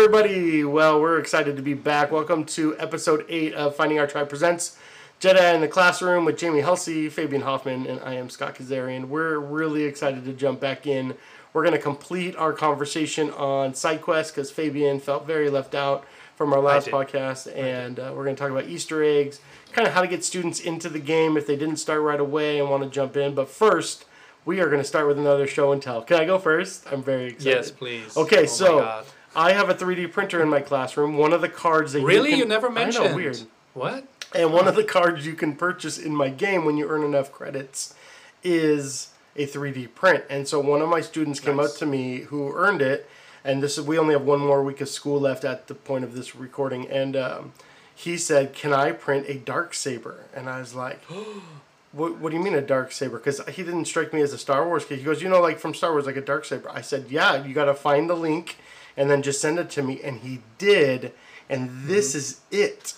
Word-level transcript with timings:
everybody. 0.00 0.62
Well, 0.62 1.00
we're 1.00 1.18
excited 1.18 1.56
to 1.56 1.62
be 1.62 1.74
back. 1.74 2.12
Welcome 2.12 2.44
to 2.44 2.78
episode 2.78 3.26
8 3.28 3.52
of 3.54 3.74
Finding 3.74 3.98
Our 3.98 4.06
Tribe 4.06 4.28
Presents 4.28 4.78
Jedi 5.18 5.52
in 5.56 5.60
the 5.60 5.66
Classroom 5.66 6.24
with 6.24 6.38
Jamie 6.38 6.60
Halsey, 6.60 7.08
Fabian 7.08 7.42
Hoffman, 7.42 7.84
and 7.84 7.98
I 8.04 8.14
am 8.14 8.30
Scott 8.30 8.54
Kazarian. 8.54 9.08
We're 9.08 9.40
really 9.40 9.82
excited 9.82 10.24
to 10.26 10.32
jump 10.32 10.60
back 10.60 10.86
in. 10.86 11.16
We're 11.52 11.64
going 11.64 11.74
to 11.74 11.82
complete 11.82 12.36
our 12.36 12.52
conversation 12.52 13.30
on 13.32 13.72
SideQuest 13.72 14.28
because 14.28 14.52
Fabian 14.52 15.00
felt 15.00 15.26
very 15.26 15.50
left 15.50 15.74
out 15.74 16.04
from 16.36 16.52
our 16.52 16.60
last 16.60 16.86
podcast, 16.86 17.52
and 17.56 17.98
uh, 17.98 18.12
we're 18.14 18.22
going 18.22 18.36
to 18.36 18.40
talk 18.40 18.52
about 18.52 18.68
Easter 18.68 19.02
eggs, 19.02 19.40
kind 19.72 19.88
of 19.88 19.94
how 19.94 20.02
to 20.02 20.06
get 20.06 20.24
students 20.24 20.60
into 20.60 20.88
the 20.88 21.00
game 21.00 21.36
if 21.36 21.44
they 21.44 21.56
didn't 21.56 21.78
start 21.78 22.02
right 22.02 22.20
away 22.20 22.60
and 22.60 22.70
want 22.70 22.84
to 22.84 22.88
jump 22.88 23.16
in. 23.16 23.34
But 23.34 23.48
first, 23.48 24.04
we 24.44 24.60
are 24.60 24.66
going 24.66 24.80
to 24.80 24.86
start 24.86 25.08
with 25.08 25.18
another 25.18 25.48
show 25.48 25.72
and 25.72 25.82
tell. 25.82 26.02
Can 26.02 26.20
I 26.20 26.24
go 26.24 26.38
first? 26.38 26.86
I'm 26.92 27.02
very 27.02 27.30
excited. 27.30 27.56
Yes, 27.56 27.70
please. 27.72 28.16
Okay, 28.16 28.42
Oh 28.42 28.46
so. 28.46 29.04
I 29.36 29.52
have 29.52 29.68
a 29.68 29.74
3D 29.74 30.12
printer 30.12 30.42
in 30.42 30.48
my 30.48 30.60
classroom. 30.60 31.16
One 31.16 31.32
of 31.32 31.40
the 31.40 31.48
cards 31.48 31.92
that 31.92 32.02
really, 32.02 32.30
you, 32.30 32.38
you, 32.38 32.44
never 32.46 32.68
I 32.68 32.72
mentioned. 32.72 33.10
know, 33.10 33.16
weird. 33.16 33.40
What? 33.74 34.06
And 34.34 34.52
one 34.52 34.66
of 34.68 34.74
the 34.76 34.84
cards 34.84 35.26
you 35.26 35.34
can 35.34 35.54
purchase 35.56 35.98
in 35.98 36.14
my 36.14 36.28
game 36.28 36.64
when 36.64 36.76
you 36.76 36.88
earn 36.88 37.02
enough 37.02 37.32
credits 37.32 37.94
is 38.42 39.10
a 39.36 39.46
3D 39.46 39.94
print. 39.94 40.24
And 40.28 40.46
so 40.48 40.60
one 40.60 40.82
of 40.82 40.88
my 40.88 41.00
students 41.00 41.40
came 41.40 41.56
Nice. 41.56 41.72
up 41.72 41.76
to 41.78 41.86
me 41.86 42.20
who 42.22 42.52
earned 42.54 42.82
it, 42.82 43.08
and 43.44 43.62
this 43.62 43.78
is 43.78 43.86
we 43.86 43.98
only 43.98 44.14
have 44.14 44.24
one 44.24 44.40
more 44.40 44.62
week 44.62 44.80
of 44.80 44.88
school 44.88 45.20
left 45.20 45.44
at 45.44 45.66
the 45.68 45.74
point 45.74 46.04
of 46.04 46.14
this 46.14 46.34
recording, 46.34 46.88
and 46.88 47.16
um, 47.16 47.52
he 47.94 48.16
said, 48.18 48.52
"Can 48.52 48.72
I 48.72 48.92
print 48.92 49.26
a 49.28 49.34
dark 49.34 49.74
saber?" 49.74 50.24
And 50.34 50.48
I 50.48 50.58
was 50.60 50.74
like. 50.74 51.00
What, 51.90 52.18
what 52.18 52.30
do 52.30 52.36
you 52.36 52.44
mean 52.44 52.54
a 52.54 52.60
dark 52.60 52.92
saber? 52.92 53.16
Because 53.16 53.40
he 53.48 53.62
didn't 53.62 53.86
strike 53.86 54.12
me 54.12 54.20
as 54.20 54.34
a 54.34 54.38
Star 54.38 54.66
Wars 54.66 54.84
kid. 54.84 54.98
He 54.98 55.04
goes, 55.06 55.22
you 55.22 55.28
know, 55.30 55.40
like 55.40 55.58
from 55.58 55.72
Star 55.72 55.92
Wars, 55.92 56.04
like 56.04 56.18
a 56.18 56.20
dark 56.20 56.44
saber. 56.44 56.68
I 56.70 56.82
said, 56.82 57.06
yeah, 57.08 57.42
you 57.42 57.54
got 57.54 57.64
to 57.64 57.72
find 57.72 58.10
the 58.10 58.14
link 58.14 58.56
and 58.98 59.10
then 59.10 59.22
just 59.22 59.40
send 59.40 59.58
it 59.58 59.70
to 59.70 59.82
me. 59.82 60.02
And 60.02 60.20
he 60.20 60.40
did, 60.58 61.12
and 61.48 61.70
this 61.86 62.10
Mm-hmm. 62.10 62.18
is 62.18 62.40
it. 62.50 62.94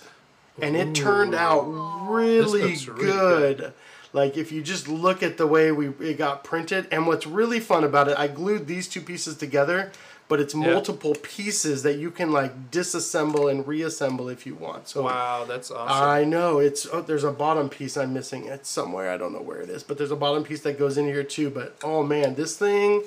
And 0.61 0.75
it 0.75 0.93
turned 0.93 1.33
out 1.33 1.61
really, 1.61 2.61
looks 2.61 2.87
really 2.87 3.05
good. 3.05 3.57
good. 3.57 3.73
Like 4.13 4.35
if 4.35 4.51
you 4.51 4.61
just 4.61 4.89
look 4.89 5.23
at 5.23 5.37
the 5.37 5.47
way 5.47 5.71
we 5.71 5.87
it 6.05 6.17
got 6.17 6.43
printed, 6.43 6.87
and 6.91 7.07
what's 7.07 7.25
really 7.25 7.61
fun 7.61 7.85
about 7.85 8.09
it, 8.09 8.19
I 8.19 8.27
glued 8.27 8.67
these 8.67 8.89
two 8.89 8.99
pieces 9.01 9.37
together, 9.37 9.91
but 10.27 10.41
it's 10.41 10.53
Yeah. 10.53 10.73
multiple 10.73 11.15
pieces 11.15 11.83
that 11.83 11.97
you 11.97 12.11
can 12.11 12.31
like 12.33 12.69
disassemble 12.71 13.49
and 13.49 13.65
reassemble 13.65 14.27
if 14.27 14.45
you 14.45 14.53
want. 14.53 14.89
So 14.89 15.03
Wow, 15.03 15.45
that's 15.47 15.71
awesome. 15.71 16.09
I 16.09 16.25
know 16.25 16.59
it's 16.59 16.85
oh, 16.91 17.01
there's 17.01 17.23
a 17.23 17.31
bottom 17.31 17.69
piece 17.69 17.95
I'm 17.95 18.13
missing. 18.13 18.45
It's 18.47 18.69
somewhere 18.69 19.09
I 19.09 19.15
don't 19.17 19.31
know 19.31 19.41
where 19.41 19.61
it 19.61 19.69
is, 19.69 19.81
but 19.81 19.97
there's 19.97 20.11
a 20.11 20.17
bottom 20.17 20.43
piece 20.43 20.59
that 20.61 20.77
goes 20.77 20.97
in 20.97 21.05
here 21.05 21.23
too. 21.23 21.49
But 21.49 21.77
oh 21.81 22.03
man, 22.03 22.35
this 22.35 22.57
thing 22.57 23.03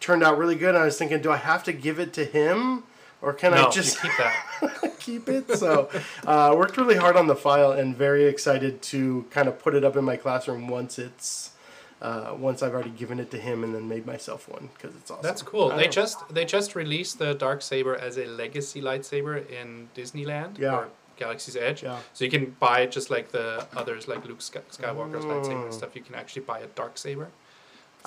turned 0.00 0.22
out 0.22 0.38
really 0.38 0.54
good. 0.56 0.70
And 0.74 0.78
I 0.78 0.84
was 0.84 0.98
thinking, 0.98 1.20
do 1.20 1.30
I 1.30 1.36
have 1.36 1.64
to 1.64 1.72
give 1.72 1.98
it 1.98 2.12
to 2.14 2.24
him, 2.24 2.84
or 3.22 3.32
can 3.32 3.52
no, 3.52 3.66
I 3.66 3.70
just 3.70 4.00
keep 4.00 4.12
that. 4.18 4.94
keep 5.00 5.28
it? 5.28 5.50
So 5.58 5.88
uh, 6.26 6.54
worked 6.56 6.76
really 6.76 6.96
hard 6.96 7.16
on 7.16 7.26
the 7.26 7.36
file 7.36 7.72
and 7.72 7.96
very 7.96 8.24
excited 8.26 8.82
to 8.82 9.26
kind 9.30 9.48
of 9.48 9.58
put 9.58 9.74
it 9.74 9.84
up 9.84 9.96
in 9.96 10.04
my 10.04 10.16
classroom 10.16 10.68
once 10.68 10.98
it's. 10.98 11.52
Uh, 12.00 12.32
once 12.38 12.62
I've 12.62 12.74
already 12.74 12.90
given 12.90 13.18
it 13.18 13.28
to 13.32 13.38
him 13.40 13.64
and 13.64 13.74
then 13.74 13.88
made 13.88 14.06
myself 14.06 14.48
one 14.48 14.68
because 14.72 14.94
it's 14.94 15.10
awesome. 15.10 15.20
That's 15.24 15.42
cool. 15.42 15.70
They 15.70 15.86
know. 15.86 15.90
just 15.90 16.28
they 16.32 16.44
just 16.44 16.76
released 16.76 17.18
the 17.18 17.34
dark 17.34 17.60
saber 17.60 17.96
as 17.96 18.16
a 18.18 18.24
legacy 18.26 18.80
lightsaber 18.80 19.44
in 19.50 19.88
Disneyland 19.96 20.58
Yeah. 20.60 20.76
or 20.76 20.88
Galaxy's 21.16 21.56
Edge. 21.56 21.82
Yeah. 21.82 21.98
So 22.12 22.24
you 22.24 22.30
can 22.30 22.54
buy 22.60 22.82
it 22.82 22.92
just 22.92 23.10
like 23.10 23.32
the 23.32 23.66
others, 23.74 24.06
like 24.06 24.24
Luke 24.24 24.40
Sky- 24.42 24.60
Skywalker's 24.70 25.24
lightsaber 25.24 25.54
Mm. 25.54 25.64
and 25.64 25.74
stuff. 25.74 25.96
You 25.96 26.02
can 26.02 26.14
actually 26.14 26.42
buy 26.42 26.60
a 26.60 26.68
dark 26.68 26.98
saber. 26.98 27.30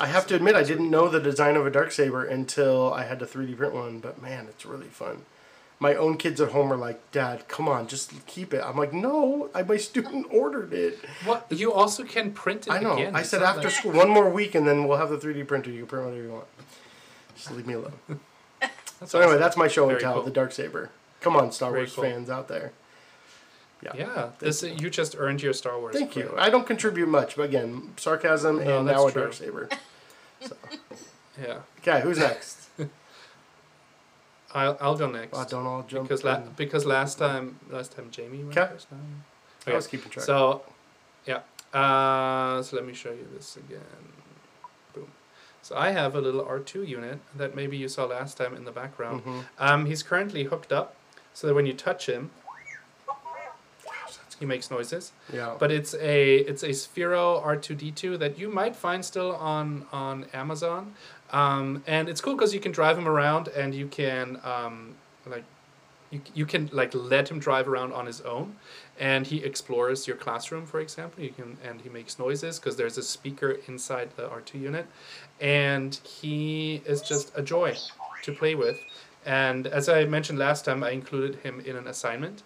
I 0.02 0.08
have 0.08 0.26
to 0.28 0.36
admit, 0.36 0.56
I 0.56 0.64
didn't 0.64 0.90
know 0.90 1.08
the 1.08 1.20
design 1.20 1.56
of 1.56 1.66
a 1.66 1.70
dark 1.70 1.92
saber 1.92 2.26
until 2.26 2.92
I 2.94 3.04
had 3.04 3.20
to 3.20 3.26
3D 3.26 3.56
print 3.56 3.74
one. 3.74 4.00
But 4.00 4.22
man, 4.22 4.48
it's 4.50 4.66
really 4.66 4.88
fun. 4.88 5.26
My 5.80 5.96
own 5.96 6.18
kids 6.18 6.42
at 6.42 6.52
home 6.52 6.72
are 6.74 6.78
like, 6.78 7.00
"Dad, 7.12 7.48
come 7.48 7.68
on, 7.68 7.88
just 7.88 8.26
keep 8.26 8.54
it." 8.54 8.62
I'm 8.64 8.78
like, 8.78 8.94
"No, 8.94 9.50
I, 9.54 9.62
my 9.64 9.78
student 9.90 10.28
ordered 10.32 10.74
it." 10.74 11.00
What 11.26 11.48
you 11.52 11.72
also 11.72 12.04
can 12.04 12.32
print 12.34 12.68
it 12.68 12.72
I 12.74 12.80
know. 12.80 12.94
again. 12.94 13.16
I 13.16 13.22
said 13.22 13.42
after 13.44 13.64
like- 13.68 13.72
school, 13.78 13.92
one 13.94 14.10
more 14.10 14.30
week, 14.30 14.56
and 14.56 14.68
then 14.68 14.88
we'll 14.88 14.98
have 14.98 15.10
the 15.10 15.18
3D 15.18 15.48
printer. 15.48 15.70
You 15.72 15.80
can 15.80 15.88
print 15.88 16.06
whatever 16.06 16.24
you 16.24 16.32
want. 16.32 16.46
Just 17.36 17.52
leave 17.52 17.68
me 17.68 17.76
alone. 17.76 17.94
So 19.04 19.18
anyway, 19.18 19.32
awesome. 19.34 19.42
that's 19.42 19.58
my 19.58 19.68
show 19.68 19.90
and 19.90 20.00
tell, 20.00 20.14
cool. 20.14 20.22
the 20.22 20.30
dark 20.30 20.52
saber. 20.52 20.92
Come 21.22 21.36
on, 21.36 21.52
Star 21.52 21.72
Very 21.72 21.86
Wars 21.86 21.96
cool. 21.96 22.04
fans 22.04 22.30
out 22.30 22.48
there. 22.48 22.72
Yeah. 23.82 23.94
Yeah, 23.96 24.30
this 24.38 24.62
you 24.62 24.92
just 24.92 25.16
earned 25.18 25.42
your 25.42 25.54
Star 25.54 25.80
Wars. 25.80 25.96
Thank 25.96 26.16
you. 26.16 26.36
I 26.38 26.52
don't 26.52 26.68
contribute 26.68 27.08
much, 27.10 27.36
but 27.36 27.42
again, 27.44 27.94
sarcasm 27.98 28.64
No, 28.64 28.78
and 28.78 28.88
that's 28.88 28.98
now 29.00 29.08
a 29.08 29.12
true. 29.12 29.22
dark 29.24 29.34
saber. 29.34 29.70
Yeah, 31.42 31.60
Okay, 31.80 32.02
who's 32.02 32.18
next? 32.20 32.58
I'll 34.54 34.78
I'll 34.82 34.98
go 34.98 35.10
next. 35.10 35.38
Oh, 35.38 35.46
don't 35.50 35.66
all 35.66 35.84
jump. 35.84 36.04
because 36.08 36.24
la- 36.24 36.42
because 36.58 36.86
last 36.86 37.18
time 37.18 37.58
last 37.70 37.94
time 37.96 38.10
Jamie 38.12 38.44
went 38.44 38.58
Okay. 38.58 38.72
first 38.74 38.90
time. 38.90 39.24
I 39.66 39.74
was 39.74 39.88
keeping 39.88 40.10
track. 40.12 40.26
So, 40.26 40.64
yeah. 41.26 41.40
Uh, 41.74 42.62
so 42.62 42.76
let 42.76 42.86
me 42.86 42.94
show 42.94 43.12
you 43.12 43.26
this 43.34 43.56
again. 43.56 44.04
Boom. 44.94 45.08
So 45.62 45.78
I 45.78 45.92
have 45.92 46.16
a 46.16 46.22
little 46.22 46.44
R 46.44 46.60
two 46.60 46.84
unit 46.84 47.20
that 47.36 47.56
maybe 47.56 47.78
you 47.78 47.88
saw 47.88 48.04
last 48.06 48.36
time 48.38 48.54
in 48.56 48.66
the 48.66 48.72
background. 48.72 49.24
Mhm. 49.24 49.44
Um, 49.58 49.86
he's 49.86 50.04
currently 50.04 50.44
hooked 50.44 50.74
up, 50.74 50.96
so 51.34 51.48
that 51.48 51.54
when 51.54 51.66
you 51.66 51.74
touch 51.74 52.08
him, 52.08 52.32
he 54.42 54.46
makes 54.48 54.70
noises. 54.72 55.14
Yeah. 55.32 55.56
But 55.58 55.72
it's 55.72 55.94
a 55.94 56.38
it's 56.40 56.64
a 56.64 56.70
Sphero 56.70 57.42
R 57.46 57.56
two 57.56 57.76
D 57.76 57.92
two 57.92 58.18
that 58.18 58.38
you 58.38 58.50
might 58.50 58.76
find 58.76 59.06
still 59.06 59.36
on 59.36 59.86
on 59.94 60.26
Amazon, 60.34 60.96
um, 61.32 61.84
and 61.88 62.10
it's 62.10 62.20
cool 62.20 62.34
because 62.34 62.54
you 62.54 62.60
can 62.60 62.74
drive 62.74 62.98
him 62.98 63.08
around 63.08 63.48
and 63.50 63.74
you 63.74 63.88
can 63.88 64.42
um, 64.44 64.96
like 65.26 65.46
you, 66.10 66.22
you 66.34 66.46
can 66.48 66.70
like 66.74 66.94
let 66.96 67.30
him 67.30 67.40
drive 67.40 67.68
around 67.68 67.94
on 67.94 68.08
his 68.08 68.20
own. 68.22 68.58
And 69.00 69.26
he 69.28 69.38
explores 69.38 70.08
your 70.08 70.18
classroom 70.18 70.66
for 70.66 70.80
example. 70.80 71.24
You 71.24 71.30
can 71.30 71.58
and 71.64 71.82
he 71.82 71.90
makes 71.90 72.18
noises 72.18 72.60
because 72.60 72.76
there's 72.76 72.98
a 72.98 73.04
speaker 73.04 73.60
inside 73.68 74.10
the 74.18 74.24
r2 74.24 74.60
unit. 74.60 74.88
And 75.40 75.96
he 76.04 76.82
is 76.86 77.02
just 77.02 77.32
a 77.36 77.44
joy 77.44 77.78
to 78.24 78.34
play 78.34 78.56
with. 78.56 78.80
And 79.24 79.68
as 79.68 79.88
i 79.88 80.04
mentioned 80.06 80.40
last 80.40 80.66
time 80.66 80.84
i 80.84 80.90
included 80.90 81.36
him 81.42 81.60
in 81.60 81.76
an 81.76 81.88
assignment 81.88 82.42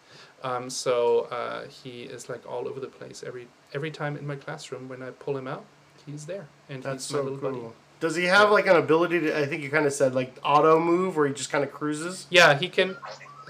um, 0.47 0.69
so 0.69 0.95
uh, 1.39 1.61
he 1.79 1.94
is 2.16 2.29
like 2.29 2.44
all 2.51 2.63
over 2.69 2.79
the 2.79 2.91
place 3.00 3.23
every 3.29 3.45
every 3.73 3.91
time 4.00 4.13
in 4.22 4.25
my 4.31 4.35
classroom 4.45 4.83
when 4.91 5.01
i 5.07 5.09
pull 5.25 5.35
him 5.41 5.47
out 5.53 5.63
he's 6.06 6.25
there 6.25 6.45
and 6.69 6.79
That's 6.83 7.06
he's 7.07 7.13
my 7.13 7.19
so 7.19 7.23
little 7.23 7.39
cool. 7.39 7.51
buddy 7.51 7.73
Does 8.00 8.16
he 8.22 8.25
have 8.38 8.47
like 8.57 8.67
an 8.73 8.78
ability 8.85 9.17
to? 9.25 9.29
I 9.41 9.45
think 9.50 9.59
you 9.63 9.69
kind 9.78 9.85
of 9.89 9.94
said 10.01 10.11
like 10.22 10.31
auto 10.53 10.73
move, 10.91 11.16
where 11.17 11.28
he 11.29 11.33
just 11.33 11.51
kind 11.53 11.63
of 11.67 11.72
cruises. 11.79 12.16
yeah 12.29 12.51
he 12.63 12.67
can 12.69 12.89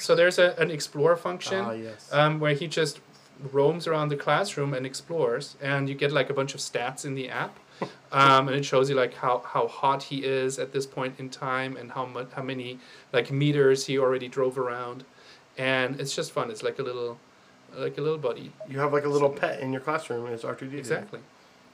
so 0.06 0.10
there's 0.20 0.40
a, 0.46 0.48
an 0.64 0.70
explore 0.78 1.16
function 1.28 1.62
Ah, 1.66 1.72
yes. 1.72 2.02
um, 2.20 2.40
where 2.42 2.54
he 2.62 2.68
just 2.68 2.96
roams 3.52 3.84
around 3.90 4.08
the 4.10 4.16
classroom 4.26 4.74
and 4.78 4.86
explores, 4.86 5.46
and 5.62 5.82
you 5.90 5.96
get 6.04 6.12
like 6.20 6.30
a 6.30 6.34
bunch 6.40 6.54
of 6.58 6.60
stats 6.62 7.04
in 7.06 7.14
the 7.16 7.28
app, 7.30 7.54
um, 8.22 8.48
and 8.48 8.56
it 8.56 8.64
shows 8.72 8.90
you 8.90 8.96
like 9.04 9.14
how, 9.24 9.36
how 9.54 9.68
hot 9.68 10.02
he 10.04 10.18
is 10.42 10.58
at 10.60 10.72
this 10.72 10.86
point 10.86 11.14
in 11.20 11.30
time 11.30 11.76
and 11.80 11.92
how 11.92 12.06
much 12.06 12.30
how 12.38 12.44
many 12.44 12.80
like 13.12 13.32
meters 13.32 13.86
he 13.88 13.98
already 14.00 14.28
drove 14.38 14.58
around, 14.58 15.04
and 15.58 16.00
it's 16.00 16.16
just 16.16 16.32
fun. 16.32 16.50
It's 16.52 16.64
like 16.64 16.80
a 16.80 16.84
little 16.84 17.18
like 17.76 17.98
a 17.98 18.02
little 18.02 18.18
buddy. 18.18 18.52
you 18.70 18.80
have 18.80 18.94
like 18.94 19.04
a 19.06 19.10
little 19.10 19.30
pet 19.30 19.60
in 19.60 19.72
your 19.74 19.82
classroom. 19.82 20.26
It's 20.28 20.44
R 20.44 20.56
two 20.56 20.68
D. 20.68 20.78
Exactly. 20.78 21.20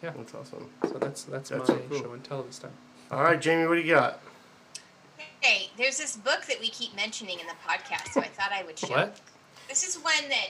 Yeah. 0.02 0.12
That's 0.18 0.34
awesome. 0.34 0.70
So 0.84 0.98
that's 0.98 1.24
that's, 1.24 1.50
That's 1.50 1.70
my 1.70 1.76
so 1.76 1.82
cool. 1.90 2.00
show 2.02 2.14
and 2.14 2.24
tell 2.24 2.44
this 2.44 2.60
time. 2.60 2.72
All 3.12 3.24
right, 3.24 3.40
Jamie, 3.40 3.68
what 3.68 3.76
do 3.76 3.82
you 3.82 3.94
got? 3.94 4.20
Hey, 5.42 5.70
there's 5.78 5.98
this 5.98 6.16
book 6.16 6.46
that 6.48 6.60
we 6.60 6.70
keep 6.70 6.96
mentioning 6.96 7.40
in 7.40 7.48
the 7.48 7.54
podcast, 7.68 8.12
so 8.14 8.22
I 8.22 8.28
thought 8.28 8.52
I 8.52 8.64
would 8.64 8.78
share. 8.80 8.90
What? 8.98 9.20
This 9.68 9.84
is 9.88 9.96
one 10.02 10.30
that 10.30 10.50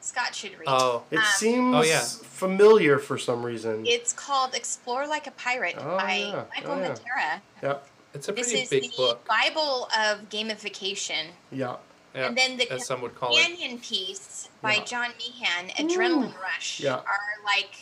Scott 0.00 0.34
should 0.34 0.52
read. 0.52 0.66
Oh, 0.68 1.02
It 1.10 1.18
Um, 1.18 1.24
seems 1.36 1.76
Oh, 1.76 1.82
yeah. 1.82 2.00
familiar 2.00 2.98
for 2.98 3.18
some 3.18 3.44
reason. 3.44 3.84
It's 3.86 4.12
called 4.12 4.54
Explore 4.54 5.06
Like 5.06 5.26
a 5.26 5.30
Pirate 5.32 5.76
Oh, 5.78 5.96
by 5.98 6.14
yeah. 6.16 6.44
Michael 6.54 6.72
Oh, 6.72 6.78
yeah. 6.78 6.88
Matera. 6.94 7.40
yeah, 7.62 7.76
it's 8.14 8.28
a 8.28 8.32
pretty 8.32 8.50
This 8.52 8.68
pretty 8.68 8.86
is 8.86 8.88
big 8.88 8.90
the 8.92 8.96
book. 8.96 9.24
Bible 9.26 9.88
of 9.98 10.28
gamification. 10.30 11.26
yeah. 11.52 11.76
Yeah, 12.14 12.26
and 12.26 12.36
then 12.36 12.56
the 12.56 12.70
as 12.70 12.86
some 12.86 13.00
would 13.02 13.14
call 13.14 13.36
it. 13.36 13.44
companion 13.44 13.78
piece 13.78 14.48
by 14.62 14.74
Yeah. 14.76 14.84
John 14.84 15.12
Meehan, 15.18 15.68
Adrenaline 15.70 16.40
Rush, 16.40 16.80
Yeah. 16.80 16.96
are 16.96 17.34
like 17.44 17.74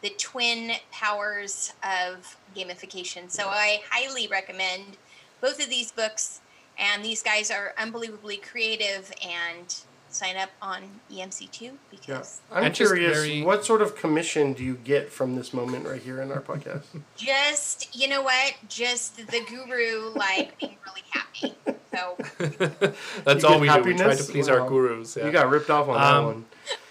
the 0.00 0.10
twin 0.10 0.72
powers 0.90 1.72
of 1.82 2.36
gamification. 2.54 3.30
So 3.30 3.48
I 3.48 3.82
highly 3.90 4.26
recommend 4.26 4.96
both 5.40 5.60
of 5.62 5.68
these 5.68 5.92
books. 5.92 6.40
And 6.76 7.04
these 7.04 7.22
guys 7.22 7.50
are 7.52 7.72
unbelievably 7.78 8.38
creative 8.38 9.12
and 9.22 9.72
sign 10.14 10.36
up 10.36 10.50
on 10.62 10.82
EMC2 11.12 11.60
Yeah. 11.62 11.70
because 11.90 12.40
I'm 12.52 12.64
And 12.64 12.74
just 12.74 12.90
curious, 12.92 13.16
very- 13.18 13.42
what 13.42 13.64
sort 13.64 13.82
of 13.82 13.96
commission 13.96 14.52
do 14.52 14.62
you 14.62 14.74
get 14.74 15.10
from 15.12 15.36
this 15.36 15.52
moment 15.52 15.86
right 15.86 16.00
here 16.00 16.20
in 16.22 16.30
our 16.30 16.40
podcast? 16.40 16.84
just, 17.16 17.94
you 17.94 18.08
know 18.08 18.22
what? 18.22 18.54
Just 18.68 19.16
the 19.16 19.40
guru, 19.48 20.10
like 20.14 20.58
being 20.58 20.76
really 20.86 21.02
happy. 21.10 21.54
So 21.94 22.16
That's 23.24 23.42
You 23.42 23.48
all 23.48 23.60
get 23.60 23.84
we 23.84 23.92
do. 23.92 23.94
We 23.94 23.94
try 23.96 24.14
to 24.14 24.24
please 24.24 24.48
Wow. 24.48 24.60
our 24.60 24.68
gurus. 24.68 25.16
Yeah. 25.16 25.26
You 25.26 25.32
got 25.32 25.48
ripped 25.50 25.70
off 25.70 25.88
on 25.88 25.94
that 25.96 26.14
Um, 26.14 26.24
one. 26.24 26.44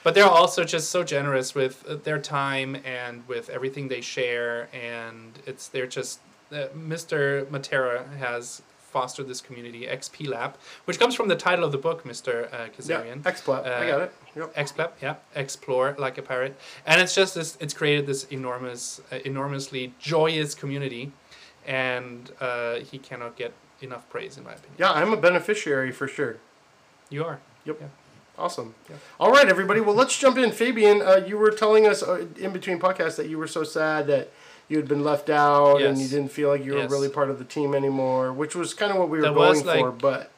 But 0.04 0.16
they're 0.16 0.26
also 0.26 0.64
just 0.66 0.92
so 0.92 1.04
generous 1.04 1.56
with 1.56 1.86
uh, 1.88 1.96
their 1.96 2.20
time 2.20 2.76
and 2.86 3.26
with 3.28 3.50
everything 3.50 3.88
they 3.88 4.02
share, 4.02 4.68
and 4.74 5.40
it's 5.46 5.68
they're 5.70 5.88
just 5.88 6.20
uh, 6.52 6.68
Mr. 6.78 7.46
Matera 7.46 8.18
has 8.18 8.62
foster 8.94 9.24
this 9.24 9.42
community, 9.42 9.88
XP 9.88 10.28
Lab, 10.28 10.56
which 10.86 11.00
comes 11.00 11.16
from 11.16 11.28
the 11.28 11.36
title 11.36 11.66
of 11.66 11.72
the 11.72 11.78
book, 11.80 12.04
Mr. 12.06 12.32
Uh, 12.54 12.58
Yeah, 12.58 12.68
Kazarian. 12.70 13.22
XPlap. 13.24 13.66
I 13.66 13.70
Uh, 13.70 13.88
got 13.92 14.02
it. 14.02 14.12
Yep. 14.36 14.56
XPlap, 14.56 14.92
yeah, 15.02 15.16
explore 15.36 15.96
like 15.98 16.18
a 16.18 16.22
pirate, 16.22 16.56
and 16.86 17.02
it's 17.02 17.14
just 17.16 17.34
this. 17.36 17.58
It's 17.60 17.74
created 17.74 18.06
this 18.06 18.24
enormous, 18.32 19.02
uh, 19.12 19.18
enormously 19.26 19.94
joyous 20.00 20.54
community, 20.56 21.12
and 21.66 22.32
uh, 22.40 22.76
he 22.90 22.98
cannot 23.00 23.36
get 23.36 23.52
enough 23.82 24.08
praise, 24.10 24.38
in 24.38 24.44
my 24.44 24.52
opinion. 24.54 24.76
Yeah, 24.78 24.92
I'm 24.92 25.12
a 25.14 25.18
beneficiary 25.18 25.92
for 25.92 26.08
sure. 26.08 26.38
You 27.10 27.26
are. 27.26 27.40
Yep. 27.66 27.82
Awesome. 28.38 28.74
Yeah. 28.90 28.96
All 29.20 29.32
right, 29.32 29.48
everybody. 29.48 29.80
Well, 29.80 29.94
let's 29.96 30.18
jump 30.18 30.38
in. 30.40 30.52
Fabian, 30.52 31.02
uh, 31.04 31.24
you 31.28 31.38
were 31.38 31.52
telling 31.52 31.86
us 31.86 32.02
uh, 32.02 32.26
in 32.40 32.52
between 32.52 32.80
podcasts 32.80 33.16
that 33.18 33.30
you 33.30 33.38
were 33.38 33.48
so 33.48 33.64
sad 33.64 34.08
that 34.08 34.32
you 34.74 34.80
had 34.80 34.88
been 34.88 35.04
left 35.04 35.30
out 35.30 35.82
and 35.84 36.00
you 36.00 36.08
didn't 36.08 36.32
feel 36.32 36.50
like 36.50 36.66
you 36.66 36.74
were 36.74 36.80
Yes. 36.80 36.92
really 36.92 37.10
part 37.10 37.30
of 37.30 37.38
the 37.38 37.46
team 37.46 37.76
anymore, 37.76 38.34
which 38.34 38.56
was 38.56 38.74
kind 38.74 38.92
of 38.92 38.98
what 38.98 39.08
we 39.10 39.20
were 39.20 39.24
There 39.26 39.34
was, 39.34 39.62
going 39.62 39.80
for. 39.82 39.90
like- 39.92 40.00
But 40.02 40.32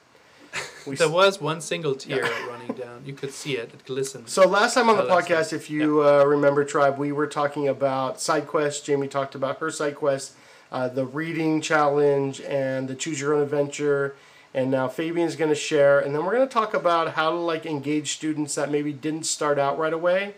we 0.86 0.96
There 0.98 1.10
was 1.10 1.40
one 1.40 1.62
single 1.62 1.96
tear 1.96 2.22
running 2.50 2.76
down. 2.76 3.04
You 3.06 3.14
could 3.14 3.32
see 3.32 3.54
it. 3.56 3.72
It 3.74 3.86
glistened. 3.86 4.28
So 4.30 4.46
last 4.48 4.74
time 4.74 4.90
on 4.90 4.98
the 4.98 5.04
podcast, 5.04 5.54
if 5.54 5.70
you 5.70 6.04
uh, 6.04 6.26
remember, 6.26 6.66
tribe, 6.66 6.98
we 6.98 7.12
were 7.14 7.28
talking 7.28 7.68
about 7.70 8.20
side 8.20 8.46
quests. 8.48 8.82
Jamie 8.86 9.08
talked 9.08 9.36
about 9.36 9.60
her 9.60 9.72
side 9.72 9.96
quest, 9.96 10.34
uh, 10.74 10.90
the 10.90 11.06
reading 11.06 11.62
challenge, 11.62 12.42
and 12.42 12.88
the 12.90 12.96
choose 12.96 13.20
your 13.22 13.34
own 13.34 13.42
adventure. 13.42 14.16
And 14.54 14.70
now 14.72 14.88
Fabian's 14.90 15.36
going 15.36 15.50
to 15.50 15.56
share, 15.56 16.00
and 16.00 16.14
then 16.16 16.24
we're 16.26 16.36
going 16.36 16.48
to 16.48 16.54
talk 16.54 16.74
about 16.74 17.14
how 17.14 17.30
to 17.32 17.38
like 17.38 17.66
engage 17.66 18.14
students 18.14 18.56
that 18.56 18.70
maybe 18.72 18.92
didn't 18.94 19.26
start 19.26 19.58
out 19.60 19.78
right 19.78 19.92
away 19.94 20.36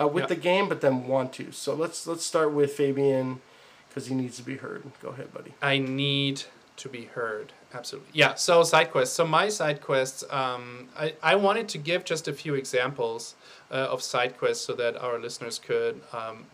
uh, 0.00 0.06
with 0.06 0.24
Yeah. 0.24 0.28
the 0.28 0.36
game, 0.36 0.68
but 0.68 0.80
then 0.80 1.06
want 1.06 1.32
to. 1.34 1.52
So 1.52 1.74
let's 1.74 2.06
let's 2.06 2.24
start 2.24 2.52
with 2.52 2.72
Fabian 2.72 3.40
because 3.88 4.06
he 4.06 4.14
needs 4.14 4.36
to 4.36 4.42
be 4.42 4.56
heard. 4.56 4.82
Go 5.02 5.08
ahead, 5.08 5.32
buddy. 5.32 5.54
I 5.62 5.78
need 5.78 6.42
to 6.76 6.88
be 6.88 7.04
heard. 7.06 7.52
Absolutely. 7.74 8.10
Yeah. 8.12 8.34
So 8.34 8.62
side 8.62 8.90
quests. 8.92 9.14
So 9.16 9.26
my 9.26 9.48
side 9.48 9.80
quests. 9.80 10.24
Um, 10.30 10.88
I 10.98 11.14
I 11.22 11.34
wanted 11.34 11.68
to 11.70 11.78
give 11.78 12.04
just 12.04 12.28
a 12.28 12.32
few 12.32 12.54
examples 12.54 13.34
uh, 13.70 13.74
of 13.94 14.02
side 14.02 14.38
quests 14.38 14.64
so 14.64 14.72
that 14.74 14.96
our 14.96 15.18
listeners 15.18 15.58
could 15.58 16.00
um, 16.12 16.46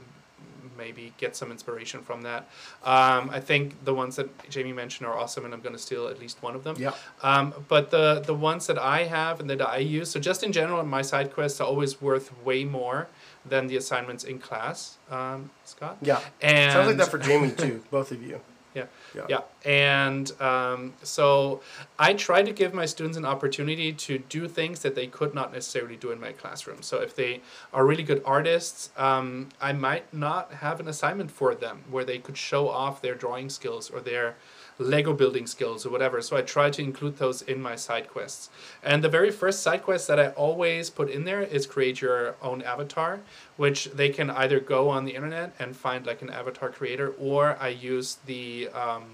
maybe 0.76 1.12
get 1.18 1.36
some 1.36 1.52
inspiration 1.52 2.00
from 2.02 2.22
that. 2.22 2.48
Um, 2.82 3.30
I 3.30 3.38
think 3.40 3.84
the 3.84 3.94
ones 3.94 4.16
that 4.16 4.28
Jamie 4.50 4.72
mentioned 4.72 5.06
are 5.06 5.16
awesome, 5.16 5.44
and 5.44 5.54
I'm 5.54 5.60
going 5.60 5.74
to 5.74 5.78
steal 5.82 6.08
at 6.08 6.18
least 6.18 6.42
one 6.42 6.56
of 6.56 6.64
them. 6.64 6.76
Yeah. 6.78 6.92
Um, 7.22 7.54
but 7.68 7.90
the 7.90 8.20
the 8.20 8.34
ones 8.34 8.66
that 8.66 8.78
I 8.78 9.04
have 9.04 9.38
and 9.40 9.48
that 9.50 9.60
I 9.62 9.78
use, 9.78 10.10
so 10.10 10.18
just 10.18 10.42
in 10.42 10.52
general, 10.52 10.82
my 10.84 11.02
side 11.02 11.32
quests 11.32 11.60
are 11.60 11.66
always 11.66 12.00
worth 12.02 12.32
way 12.44 12.64
more 12.64 13.06
than 13.46 13.66
the 13.66 13.76
assignments 13.76 14.24
in 14.24 14.38
class. 14.38 14.98
Um, 15.10 15.50
Scott. 15.64 15.98
Yeah. 16.02 16.20
And 16.40 16.72
Sounds 16.72 16.86
like 16.88 16.96
that 16.96 17.08
for 17.08 17.18
Jamie 17.18 17.50
too. 17.50 17.82
Both 17.90 18.10
of 18.12 18.22
you. 18.22 18.40
yeah. 18.74 18.86
Yeah. 19.14 19.26
Yeah. 19.28 19.40
And 19.64 20.32
um, 20.40 20.94
so 21.02 21.60
I 21.98 22.14
try 22.14 22.42
to 22.42 22.52
give 22.52 22.74
my 22.74 22.86
students 22.86 23.16
an 23.16 23.24
opportunity 23.24 23.92
to 23.92 24.18
do 24.18 24.48
things 24.48 24.80
that 24.80 24.94
they 24.96 25.06
could 25.06 25.34
not 25.34 25.52
necessarily 25.52 25.96
do 25.96 26.10
in 26.10 26.20
my 26.20 26.32
classroom. 26.32 26.82
So 26.82 26.98
if 27.00 27.14
they 27.14 27.40
are 27.72 27.86
really 27.86 28.02
good 28.02 28.22
artists, 28.24 28.90
um, 28.96 29.50
I 29.60 29.72
might 29.72 30.12
not 30.12 30.52
have 30.54 30.80
an 30.80 30.88
assignment 30.88 31.30
for 31.30 31.54
them 31.54 31.84
where 31.90 32.04
they 32.04 32.18
could 32.18 32.36
show 32.36 32.68
off 32.68 33.00
their 33.00 33.14
drawing 33.14 33.48
skills 33.48 33.90
or 33.90 34.00
their 34.00 34.34
Lego 34.78 35.12
building 35.12 35.46
skills 35.46 35.86
or 35.86 35.90
whatever. 35.90 36.20
So 36.20 36.36
I 36.36 36.42
try 36.42 36.70
to 36.70 36.82
include 36.82 37.18
those 37.18 37.42
in 37.42 37.62
my 37.62 37.76
side 37.76 38.08
quests. 38.08 38.50
And 38.82 39.04
the 39.04 39.08
very 39.08 39.30
first 39.30 39.62
side 39.62 39.82
quest 39.82 40.08
that 40.08 40.18
I 40.18 40.28
always 40.30 40.90
put 40.90 41.10
in 41.10 41.24
there 41.24 41.42
is 41.42 41.66
create 41.66 42.00
your 42.00 42.36
own 42.42 42.62
avatar, 42.62 43.20
which 43.56 43.86
they 43.86 44.10
can 44.10 44.30
either 44.30 44.60
go 44.60 44.88
on 44.88 45.04
the 45.04 45.14
internet 45.14 45.54
and 45.58 45.76
find 45.76 46.06
like 46.06 46.22
an 46.22 46.30
avatar 46.30 46.70
creator, 46.70 47.14
or 47.18 47.56
I 47.60 47.68
use 47.68 48.18
the 48.26 48.68
um, 48.68 49.04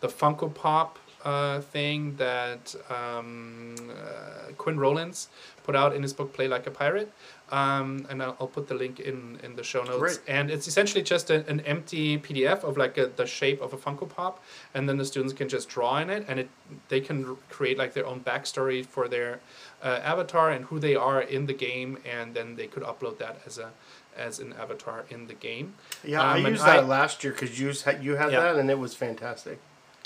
the 0.00 0.08
Funko 0.08 0.52
Pop 0.52 0.98
uh, 1.24 1.60
thing 1.60 2.14
that 2.16 2.74
um, 2.90 3.74
uh, 3.90 4.52
Quinn 4.58 4.78
Rollins 4.78 5.28
put 5.64 5.74
out 5.74 5.96
in 5.96 6.02
his 6.02 6.12
book 6.12 6.32
Play 6.34 6.48
Like 6.48 6.66
a 6.66 6.70
Pirate. 6.70 7.10
Um, 7.50 8.06
and 8.08 8.22
I'll, 8.22 8.36
I'll 8.40 8.46
put 8.48 8.68
the 8.68 8.74
link 8.74 9.00
in, 9.00 9.38
in 9.42 9.54
the 9.54 9.62
show 9.62 9.82
notes. 9.84 9.98
Great. 9.98 10.20
And 10.26 10.50
it's 10.50 10.66
essentially 10.66 11.02
just 11.04 11.30
a, 11.30 11.46
an 11.46 11.60
empty 11.60 12.18
PDF 12.18 12.64
of 12.64 12.76
like 12.78 12.96
a, 12.96 13.06
the 13.06 13.26
shape 13.26 13.60
of 13.60 13.72
a 13.74 13.76
Funko 13.76 14.08
Pop, 14.08 14.42
and 14.72 14.88
then 14.88 14.96
the 14.96 15.04
students 15.04 15.34
can 15.34 15.48
just 15.48 15.68
draw 15.68 15.98
in 15.98 16.08
it, 16.10 16.24
and 16.26 16.40
it 16.40 16.48
they 16.88 17.00
can 17.00 17.36
create 17.50 17.76
like 17.78 17.92
their 17.92 18.06
own 18.06 18.20
backstory 18.20 18.84
for 18.84 19.08
their 19.08 19.40
uh, 19.82 20.00
avatar 20.02 20.50
and 20.50 20.64
who 20.66 20.78
they 20.78 20.94
are 20.96 21.20
in 21.20 21.44
the 21.46 21.52
game, 21.52 21.98
and 22.10 22.34
then 22.34 22.56
they 22.56 22.66
could 22.66 22.82
upload 22.82 23.18
that 23.18 23.38
as 23.46 23.58
a 23.58 23.70
as 24.16 24.38
an 24.38 24.52
avatar 24.54 25.04
in 25.10 25.26
the 25.26 25.34
game. 25.34 25.74
Yeah, 26.02 26.22
I 26.22 26.38
Um, 26.38 26.46
and 26.46 26.54
used 26.54 26.64
that 26.66 26.78
I- 26.78 26.82
last 26.82 27.22
year 27.24 27.32
because 27.34 27.60
you 27.60 27.72
had 27.84 28.02
you 28.02 28.16
had 28.16 28.32
Yeah. 28.32 28.40
that 28.40 28.56
and 28.56 28.70
it 28.70 28.78
was 28.78 28.94
fantastic. 28.94 29.58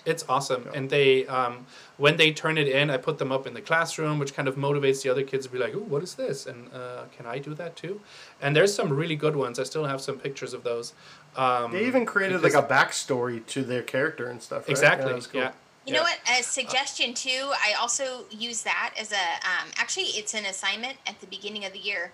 It's 0.07 0.25
awesome, 0.29 0.63
Yeah. 0.67 0.79
and 0.79 0.91
they 0.91 1.27
um, 1.27 1.67
when 1.97 2.17
they 2.17 2.33
turn 2.33 2.57
it 2.57 2.69
in, 2.69 2.89
I 2.89 2.97
put 2.97 3.19
them 3.19 3.31
up 3.33 3.47
in 3.47 3.55
the 3.55 3.61
classroom, 3.61 4.19
which 4.19 4.33
kind 4.35 4.49
of 4.49 4.55
motivates 4.57 5.03
the 5.03 5.11
other 5.11 5.23
kids 5.25 5.47
to 5.47 5.53
be 5.53 5.59
like, 5.59 5.75
"Ooh, 5.75 5.81
what 5.81 6.03
is 6.03 6.15
this?" 6.15 6.47
And 6.47 6.73
uh, 6.73 7.05
can 7.17 7.27
I 7.27 7.39
do 7.39 7.53
that 7.55 7.77
too? 7.77 8.01
And 8.41 8.55
there's 8.57 8.73
some 8.73 8.91
really 8.93 9.17
good 9.17 9.37
ones. 9.37 9.59
I 9.59 9.65
still 9.65 9.85
have 9.87 10.01
some 10.01 10.19
pictures 10.19 10.55
of 10.55 10.63
those. 10.63 10.93
Um, 11.37 11.73
They 11.73 11.85
even 11.87 12.07
created 12.07 12.41
because- 12.41 12.55
like 12.55 12.65
a 12.65 12.73
backstory 12.73 13.45
to 13.47 13.65
their 13.65 13.83
character 13.83 14.29
and 14.31 14.41
stuff. 14.43 14.63
Right? 14.63 14.71
exactly. 14.71 15.11
Yeah, 15.11 15.15
was 15.17 15.27
cool. 15.27 15.41
You 15.43 15.51
Yeah. 15.85 15.93
know 15.95 16.03
what? 16.03 16.19
A 16.39 16.43
suggestion 16.43 17.13
too. 17.15 17.53
I 17.67 17.75
also 17.81 18.25
use 18.31 18.63
that 18.63 18.95
as 18.99 19.11
a. 19.13 19.17
Um, 19.17 19.69
actually, 19.77 20.05
it's 20.19 20.33
an 20.35 20.47
assignment 20.47 20.99
at 21.07 21.21
the 21.21 21.27
beginning 21.27 21.65
of 21.65 21.73
the 21.73 21.79
year. 21.81 22.13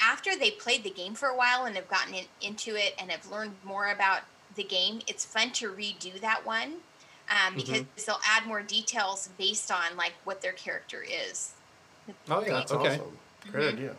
After 0.00 0.36
they 0.36 0.50
played 0.50 0.82
the 0.84 0.90
game 0.90 1.14
for 1.14 1.28
a 1.28 1.36
while 1.36 1.64
and 1.66 1.76
have 1.76 1.88
gotten 1.88 2.14
in, 2.14 2.24
into 2.40 2.74
it 2.76 2.94
and 2.98 3.10
have 3.10 3.30
learned 3.30 3.54
more 3.62 3.88
about 3.90 4.22
the 4.56 4.64
game, 4.64 5.00
it's 5.06 5.24
fun 5.24 5.50
to 5.52 5.70
redo 5.70 6.20
that 6.20 6.44
one 6.46 6.76
um, 7.30 7.54
because 7.56 7.82
they'll 8.06 8.20
add 8.28 8.46
more 8.46 8.62
details 8.62 9.28
based 9.38 9.70
on 9.70 9.96
like 9.96 10.14
what 10.24 10.40
their 10.42 10.52
character 10.52 11.02
is. 11.02 11.52
Oh 12.28 12.42
yeah. 12.42 12.52
That's 12.52 12.72
okay. 12.72 12.88
awesome. 12.96 13.18
Great 13.50 13.64
Mm-hmm. 13.64 13.78
idea. 13.78 13.96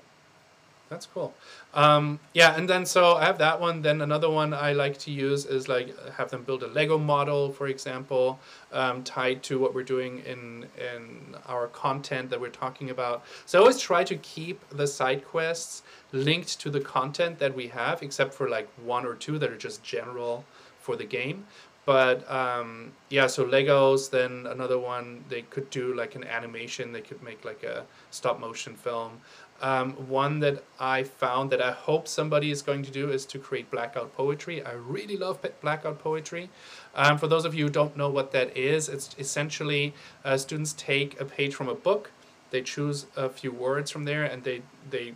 That's 0.87 1.07
cool. 1.07 1.33
Um, 1.73 2.19
yeah, 2.35 2.55
and 2.55 2.69
then 2.69 2.85
so 2.85 3.15
I 3.15 3.25
have 3.25 3.39
that 3.39 3.59
one. 3.59 3.81
Then 3.81 4.01
another 4.01 4.29
one 4.29 4.53
I 4.53 4.73
like 4.73 4.99
to 4.99 5.11
use 5.11 5.45
is 5.47 5.67
like 5.67 5.87
have 6.11 6.29
them 6.29 6.43
build 6.43 6.61
a 6.61 6.67
Lego 6.67 6.99
model, 6.99 7.51
for 7.51 7.65
example, 7.67 8.39
um, 8.71 9.03
tied 9.03 9.41
to 9.43 9.57
what 9.57 9.73
we're 9.73 9.81
doing 9.83 10.19
in 10.19 10.67
in 10.77 11.35
our 11.47 11.67
content 11.67 12.29
that 12.29 12.39
we're 12.39 12.49
talking 12.51 12.91
about. 12.91 13.23
So 13.47 13.57
I 13.57 13.61
always 13.61 13.79
try 13.79 14.03
to 14.03 14.15
keep 14.17 14.61
the 14.69 14.85
side 14.85 15.25
quests 15.25 15.81
linked 16.11 16.59
to 16.61 16.69
the 16.69 16.79
content 16.81 17.39
that 17.39 17.55
we 17.55 17.67
have, 17.69 18.03
except 18.03 18.35
for 18.35 18.47
like 18.47 18.69
one 18.83 19.07
or 19.07 19.15
two 19.15 19.39
that 19.39 19.49
are 19.49 19.57
just 19.57 19.81
general 19.83 20.45
for 20.79 20.95
the 20.95 21.05
game. 21.05 21.47
But 21.85 22.29
um, 22.31 22.93
yeah, 23.09 23.27
so 23.27 23.45
Legos. 23.45 24.09
Then 24.09 24.47
another 24.47 24.79
one 24.79 25.23
they 25.29 25.43
could 25.43 25.69
do 25.69 25.93
like 25.93 26.15
an 26.15 26.23
animation. 26.23 26.91
They 26.91 27.01
could 27.01 27.21
make 27.21 27.45
like 27.45 27.63
a 27.63 27.85
stop 28.11 28.39
motion 28.39 28.75
film. 28.75 29.21
Um, 29.61 29.93
one 30.09 30.39
that 30.39 30.63
I 30.79 31.03
found 31.03 31.49
that 31.51 31.61
I 31.61 31.71
hope 31.71 32.09
somebody 32.09 32.51
is 32.51 32.61
going 32.61 32.83
to 32.83 32.91
do 32.91 33.09
is 33.09 33.25
to 33.27 33.39
create 33.39 33.71
blackout 33.71 34.13
poetry. 34.13 34.61
I 34.61 34.73
really 34.73 35.15
love 35.15 35.39
blackout 35.61 35.99
poetry. 35.99 36.49
Um, 36.93 37.17
for 37.17 37.27
those 37.27 37.45
of 37.45 37.55
you 37.55 37.65
who 37.65 37.69
don't 37.71 37.95
know 37.95 38.09
what 38.09 38.31
that 38.31 38.55
is, 38.57 38.89
it's 38.89 39.15
essentially 39.17 39.93
uh, 40.25 40.37
students 40.37 40.73
take 40.73 41.19
a 41.21 41.25
page 41.25 41.55
from 41.55 41.69
a 41.69 41.75
book, 41.75 42.11
they 42.49 42.61
choose 42.61 43.05
a 43.15 43.29
few 43.29 43.51
words 43.51 43.91
from 43.91 44.05
there, 44.05 44.23
and 44.23 44.43
they 44.43 44.61
they 44.89 45.13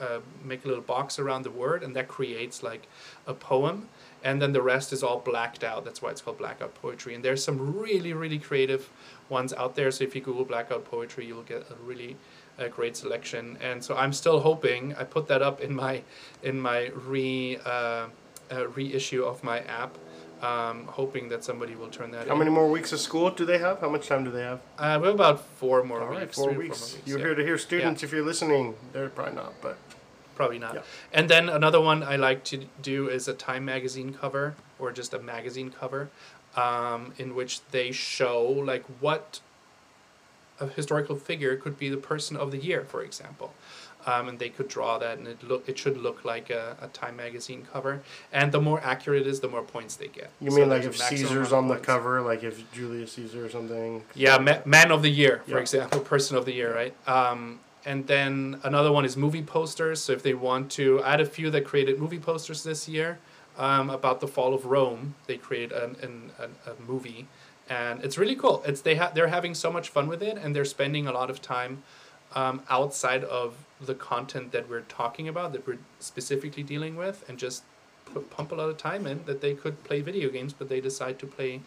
uh, 0.00 0.20
make 0.42 0.64
a 0.64 0.68
little 0.68 0.82
box 0.82 1.18
around 1.18 1.42
the 1.42 1.50
word, 1.50 1.82
and 1.82 1.94
that 1.96 2.08
creates 2.08 2.62
like 2.62 2.88
a 3.26 3.34
poem. 3.34 3.88
And 4.24 4.40
then 4.40 4.52
the 4.52 4.62
rest 4.62 4.92
is 4.92 5.02
all 5.02 5.20
blacked 5.20 5.62
out. 5.62 5.84
That's 5.84 6.00
why 6.00 6.10
it's 6.10 6.22
called 6.22 6.38
blackout 6.38 6.74
poetry. 6.74 7.14
And 7.14 7.22
there's 7.22 7.44
some 7.44 7.76
really, 7.78 8.14
really 8.14 8.38
creative 8.38 8.90
ones 9.28 9.52
out 9.52 9.76
there. 9.76 9.90
So 9.90 10.02
if 10.02 10.14
you 10.14 10.22
Google 10.22 10.46
blackout 10.46 10.86
poetry, 10.86 11.26
you'll 11.26 11.42
get 11.42 11.66
a 11.70 11.76
really 11.84 12.16
uh, 12.58 12.68
great 12.68 12.96
selection. 12.96 13.58
And 13.60 13.84
so 13.84 13.94
I'm 13.94 14.14
still 14.14 14.40
hoping. 14.40 14.94
I 14.96 15.04
put 15.04 15.28
that 15.28 15.42
up 15.42 15.60
in 15.60 15.74
my 15.74 16.02
in 16.42 16.58
my 16.58 16.90
re 17.06 17.58
uh, 17.64 18.06
uh, 18.50 18.68
reissue 18.68 19.24
of 19.24 19.44
my 19.44 19.60
app. 19.60 19.98
Um, 20.42 20.84
hoping 20.88 21.30
that 21.30 21.42
somebody 21.42 21.74
will 21.74 21.88
turn 21.88 22.10
that. 22.10 22.26
How 22.26 22.34
in. 22.34 22.38
many 22.40 22.50
more 22.50 22.68
weeks 22.68 22.92
of 22.92 23.00
school 23.00 23.30
do 23.30 23.46
they 23.46 23.56
have? 23.56 23.80
How 23.80 23.88
much 23.88 24.08
time 24.08 24.24
do 24.24 24.30
they 24.30 24.42
have? 24.42 24.60
Uh, 24.78 24.98
we 25.00 25.06
have 25.06 25.14
about 25.14 25.40
four 25.40 25.82
more 25.82 26.02
All 26.02 26.08
right, 26.08 26.22
weeks. 26.22 26.36
four 26.36 26.52
three 26.52 26.66
or 26.66 26.68
weeks. 26.68 26.98
You're 27.06 27.18
yeah. 27.18 27.24
here 27.24 27.34
to 27.34 27.42
hear 27.42 27.56
students. 27.56 28.02
If 28.02 28.12
you're 28.12 28.24
listening, 28.24 28.74
they're 28.92 29.08
probably 29.08 29.36
not, 29.36 29.54
but 29.62 29.78
Probably 30.34 30.58
not. 30.58 30.74
Yeah. 30.74 30.82
And 31.12 31.28
then 31.28 31.48
another 31.48 31.80
one 31.80 32.02
I 32.02 32.16
like 32.16 32.44
to 32.44 32.64
do 32.82 33.08
is 33.08 33.28
a 33.28 33.34
Time 33.34 33.64
magazine 33.64 34.12
cover 34.14 34.54
or 34.78 34.92
just 34.92 35.14
a 35.14 35.18
magazine 35.18 35.70
cover, 35.70 36.08
um, 36.56 37.12
in 37.18 37.34
which 37.34 37.60
they 37.70 37.92
show 37.92 38.42
like 38.42 38.84
what 39.00 39.40
a 40.60 40.68
historical 40.68 41.16
figure 41.16 41.56
could 41.56 41.78
be 41.78 41.88
the 41.88 41.96
person 41.96 42.36
of 42.36 42.50
the 42.50 42.58
year, 42.58 42.84
for 42.84 43.02
example. 43.02 43.52
Um, 44.06 44.28
and 44.28 44.38
they 44.38 44.50
could 44.50 44.68
draw 44.68 44.98
that, 44.98 45.16
and 45.16 45.26
it 45.26 45.42
look 45.42 45.66
it 45.66 45.78
should 45.78 45.96
look 45.96 46.26
like 46.26 46.50
a, 46.50 46.76
a 46.82 46.88
Time 46.88 47.16
magazine 47.16 47.66
cover. 47.72 48.02
And 48.32 48.52
the 48.52 48.60
more 48.60 48.78
accurate 48.84 49.22
it 49.22 49.26
is, 49.26 49.40
the 49.40 49.48
more 49.48 49.62
points 49.62 49.96
they 49.96 50.08
get. 50.08 50.30
you 50.42 50.50
So 50.50 50.58
mean 50.58 50.68
like 50.68 50.82
if 50.84 50.94
Caesar's 50.98 51.52
on 51.54 51.70
of 51.70 51.78
the 51.78 51.82
cover, 51.82 52.20
like 52.20 52.44
if 52.44 52.70
Julius 52.72 53.12
Caesar 53.12 53.46
or 53.46 53.48
something? 53.48 54.04
Yeah, 54.14 54.36
ma- 54.36 54.58
man 54.66 54.90
of 54.92 55.00
the 55.00 55.08
year, 55.08 55.40
for 55.46 55.52
Yeah. 55.52 55.58
example, 55.60 56.00
person 56.00 56.36
of 56.36 56.44
the 56.44 56.52
year, 56.52 56.74
right? 56.74 56.94
Um, 57.08 57.60
and 57.84 58.06
then 58.06 58.60
another 58.62 58.90
one 58.90 59.04
is 59.04 59.16
movie 59.16 59.42
posters. 59.42 60.02
So 60.02 60.12
if 60.12 60.22
they 60.22 60.34
want 60.34 60.70
to, 60.72 61.02
I 61.02 61.12
had 61.12 61.20
a 61.20 61.26
few 61.26 61.50
that 61.50 61.64
created 61.64 61.98
movie 61.98 62.18
posters 62.18 62.62
this 62.62 62.88
year 62.88 63.18
um, 63.58 63.90
about 63.90 64.20
the 64.20 64.28
fall 64.28 64.54
of 64.54 64.66
Rome. 64.66 65.14
They 65.26 65.36
created 65.36 65.72
an, 65.72 65.96
an, 66.02 66.30
a 66.66 66.82
movie, 66.82 67.26
and 67.68 68.02
it's 68.02 68.18
really 68.18 68.36
cool. 68.36 68.62
It's 68.66 68.80
they 68.80 68.96
ha- 68.96 69.12
they're 69.14 69.28
having 69.28 69.54
so 69.54 69.70
much 69.70 69.88
fun 69.88 70.08
with 70.08 70.22
it, 70.22 70.36
and 70.38 70.54
they're 70.54 70.64
spending 70.64 71.06
a 71.06 71.12
lot 71.12 71.30
of 71.30 71.40
time 71.40 71.82
um, 72.34 72.62
outside 72.68 73.24
of 73.24 73.54
the 73.80 73.94
content 73.94 74.52
that 74.52 74.68
we're 74.68 74.82
talking 74.82 75.28
about, 75.28 75.52
that 75.52 75.66
we're 75.66 75.78
specifically 76.00 76.62
dealing 76.62 76.96
with, 76.96 77.24
and 77.28 77.38
just 77.38 77.62
put, 78.06 78.30
pump 78.30 78.52
a 78.52 78.54
lot 78.54 78.68
of 78.68 78.76
time 78.78 79.06
in 79.06 79.24
that 79.26 79.40
they 79.40 79.54
could 79.54 79.82
play 79.84 80.00
video 80.00 80.30
games, 80.30 80.52
but 80.52 80.68
they 80.68 80.80
decide 80.80 81.18
to 81.18 81.26
play 81.26 81.60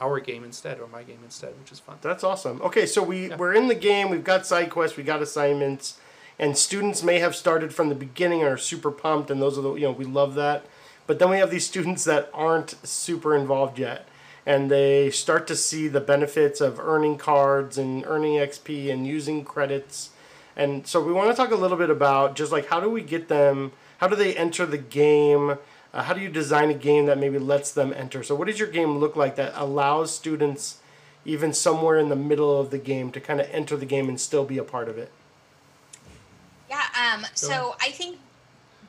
our 0.00 0.18
game 0.20 0.44
instead 0.44 0.80
or 0.80 0.86
my 0.88 1.02
game 1.02 1.18
instead, 1.24 1.52
which 1.58 1.70
is 1.72 1.78
fun. 1.78 1.96
That's 2.00 2.24
awesome. 2.24 2.60
Okay, 2.62 2.86
so 2.86 3.02
we 3.02 3.28
Yeah. 3.28 3.36
we're 3.36 3.54
in 3.54 3.68
the 3.68 3.74
game. 3.74 4.10
We've 4.10 4.24
got 4.24 4.46
side 4.46 4.70
quests. 4.70 4.96
We 4.96 5.02
got 5.02 5.20
assignments, 5.22 5.98
and 6.38 6.56
students 6.56 7.02
may 7.02 7.18
have 7.18 7.36
started 7.36 7.74
from 7.74 7.88
the 7.88 7.94
beginning 7.94 8.40
and 8.40 8.48
are 8.50 8.56
super 8.56 8.90
pumped, 8.90 9.30
and 9.30 9.40
those 9.42 9.58
are 9.58 9.62
the 9.62 9.74
you 9.74 9.82
know 9.86 9.92
we 9.92 10.04
love 10.04 10.34
that. 10.36 10.64
But 11.06 11.18
then 11.18 11.28
we 11.30 11.38
have 11.38 11.50
these 11.50 11.66
students 11.66 12.04
that 12.04 12.30
aren't 12.32 12.74
super 12.86 13.34
involved 13.36 13.78
yet, 13.78 14.08
and 14.46 14.70
they 14.70 15.10
start 15.10 15.46
to 15.48 15.56
see 15.56 15.88
the 15.88 16.00
benefits 16.00 16.60
of 16.60 16.78
earning 16.80 17.18
cards 17.18 17.76
and 17.76 18.04
earning 18.06 18.38
XP 18.38 18.90
and 18.90 19.06
using 19.06 19.44
credits. 19.44 20.10
And 20.56 20.86
so 20.86 21.00
we 21.00 21.12
want 21.12 21.30
to 21.30 21.36
talk 21.36 21.50
a 21.52 21.56
little 21.56 21.76
bit 21.76 21.90
about 21.90 22.36
just 22.36 22.52
like 22.52 22.66
how 22.68 22.80
do 22.80 22.88
we 22.88 23.02
get 23.02 23.28
them? 23.28 23.72
How 23.98 24.08
do 24.08 24.16
they 24.16 24.34
enter 24.34 24.64
the 24.64 24.78
game? 24.78 25.58
Uh, 25.92 26.02
how 26.04 26.14
do 26.14 26.20
you 26.20 26.28
design 26.28 26.70
a 26.70 26.74
game 26.74 27.06
that 27.06 27.18
maybe 27.18 27.38
lets 27.38 27.72
them 27.72 27.92
enter? 27.92 28.22
So 28.22 28.34
what 28.34 28.46
does 28.46 28.58
your 28.58 28.68
game 28.68 28.98
look 28.98 29.16
like 29.16 29.36
that 29.36 29.52
allows 29.56 30.14
students, 30.14 30.78
even 31.24 31.52
somewhere 31.52 31.98
in 31.98 32.08
the 32.08 32.16
middle 32.16 32.60
of 32.60 32.70
the 32.70 32.78
game, 32.78 33.10
to 33.12 33.20
kind 33.20 33.40
of 33.40 33.48
enter 33.50 33.76
the 33.76 33.86
game 33.86 34.08
and 34.08 34.20
still 34.20 34.44
be 34.44 34.58
a 34.58 34.64
part 34.64 34.88
of 34.88 34.98
it? 34.98 35.10
Yeah. 36.68 36.84
Um, 36.96 37.26
so 37.34 37.74
I 37.80 37.90
think 37.90 38.18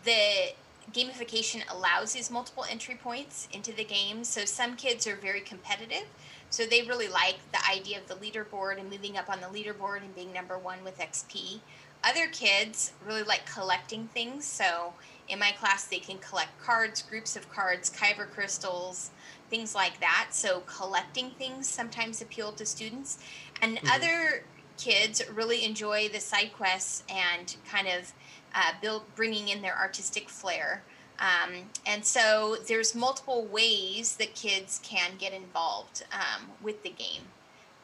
the 0.03 0.53
gamification 0.93 1.61
allows 1.71 2.13
these 2.13 2.29
multiple 2.29 2.65
entry 2.69 2.95
points 2.95 3.47
into 3.51 3.71
the 3.71 3.83
game. 3.83 4.23
So 4.23 4.45
some 4.45 4.75
kids 4.75 5.07
are 5.07 5.15
very 5.15 5.41
competitive. 5.41 6.05
So 6.49 6.65
they 6.65 6.81
really 6.81 7.07
like 7.07 7.37
the 7.53 7.59
idea 7.69 7.97
of 7.97 8.07
the 8.07 8.15
leaderboard 8.15 8.79
and 8.79 8.89
moving 8.89 9.17
up 9.17 9.29
on 9.29 9.39
the 9.39 9.47
leaderboard 9.47 10.01
and 10.01 10.13
being 10.13 10.33
number 10.33 10.57
one 10.57 10.83
with 10.83 10.99
XP. 10.99 11.61
Other 12.03 12.27
kids 12.27 12.93
really 13.05 13.23
like 13.23 13.45
collecting 13.51 14.07
things. 14.07 14.45
So 14.45 14.93
in 15.27 15.39
my 15.39 15.51
class, 15.51 15.85
they 15.85 15.99
can 15.99 16.17
collect 16.17 16.59
cards, 16.59 17.01
groups 17.01 17.35
of 17.35 17.49
cards, 17.49 17.89
kyber 17.89 18.29
crystals, 18.29 19.11
things 19.49 19.75
like 19.75 19.99
that. 19.99 20.29
So 20.31 20.61
collecting 20.61 21.31
things 21.31 21.67
sometimes 21.69 22.21
appeal 22.21 22.51
to 22.53 22.65
students. 22.65 23.19
And 23.61 23.79
other 23.93 24.43
kids 24.77 25.21
really 25.31 25.63
enjoy 25.63 26.09
the 26.09 26.19
side 26.19 26.51
quests 26.57 27.03
and 27.07 27.55
kind 27.69 27.87
of 27.87 28.13
uh, 28.55 28.71
build 28.81 29.03
bringing 29.15 29.49
in 29.49 29.61
their 29.61 29.77
artistic 29.77 30.27
flair. 30.27 30.83
Um, 31.19 31.69
and 31.85 32.03
so 32.03 32.57
there's 32.67 32.95
multiple 32.95 33.45
ways 33.45 34.15
that 34.15 34.33
kids 34.33 34.79
can 34.83 35.11
get 35.19 35.33
involved 35.33 36.03
um, 36.11 36.47
with 36.63 36.81
the 36.81 36.89
game. 36.89 37.21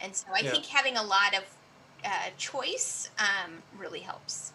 And 0.02 0.16
so 0.16 0.28
I 0.34 0.42
Yeah. 0.42 0.52
think 0.52 0.66
having 0.66 0.98
a 0.98 1.04
lot 1.04 1.36
of 1.38 1.44
uh, 2.08 2.30
choice 2.38 3.10
um, 3.20 3.52
really 3.78 4.00
helps. 4.00 4.54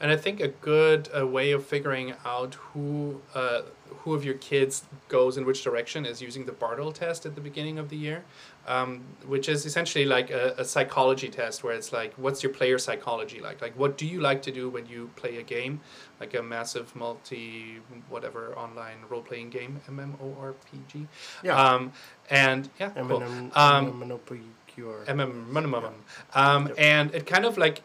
And 0.00 0.10
I 0.10 0.16
think 0.16 0.40
a 0.40 0.48
good 0.48 1.08
uh, 1.16 1.26
way 1.26 1.52
of 1.52 1.64
figuring 1.64 2.14
out 2.24 2.54
who 2.54 3.22
uh, 3.34 3.62
who 4.00 4.12
of 4.12 4.24
your 4.24 4.34
kids 4.34 4.84
goes 5.08 5.38
in 5.38 5.46
which 5.46 5.62
direction 5.62 6.04
is 6.04 6.20
using 6.20 6.44
the 6.44 6.52
Bartle 6.52 6.92
test 6.92 7.24
at 7.24 7.36
the 7.36 7.40
beginning 7.40 7.78
of 7.78 7.88
the 7.88 7.96
year, 7.96 8.24
um, 8.66 9.02
which 9.26 9.48
is 9.48 9.64
essentially 9.64 10.04
like 10.04 10.30
a, 10.30 10.54
a 10.58 10.64
psychology 10.64 11.28
test 11.28 11.64
where 11.64 11.74
it's 11.74 11.92
like, 11.92 12.12
what's 12.14 12.42
your 12.42 12.52
player 12.52 12.76
psychology 12.78 13.40
like? 13.40 13.62
Like, 13.62 13.78
what 13.78 13.96
do 13.96 14.04
you 14.04 14.20
like 14.20 14.42
to 14.42 14.52
do 14.52 14.68
when 14.68 14.84
you 14.86 15.10
play 15.16 15.36
a 15.38 15.42
game, 15.42 15.80
like 16.20 16.34
a 16.34 16.42
massive 16.42 16.94
multi 16.96 17.78
whatever 18.10 18.52
online 18.58 18.98
role 19.08 19.22
playing 19.22 19.50
game, 19.50 19.80
MMORPG. 19.88 21.06
Yeah. 21.42 21.56
Um, 21.56 21.92
and 22.28 22.68
yeah, 22.80 22.90
cool. 22.90 23.20
Eminem, 23.20 23.56
Um, 23.56 23.98
Monopoly 24.00 24.40
Cure. 24.74 25.04
MM, 25.06 25.48
minimum. 25.48 25.94
Um, 26.34 26.68
Yep. 26.68 26.76
And 26.78 27.14
it 27.14 27.26
kind 27.26 27.44
of 27.44 27.56
like 27.56 27.82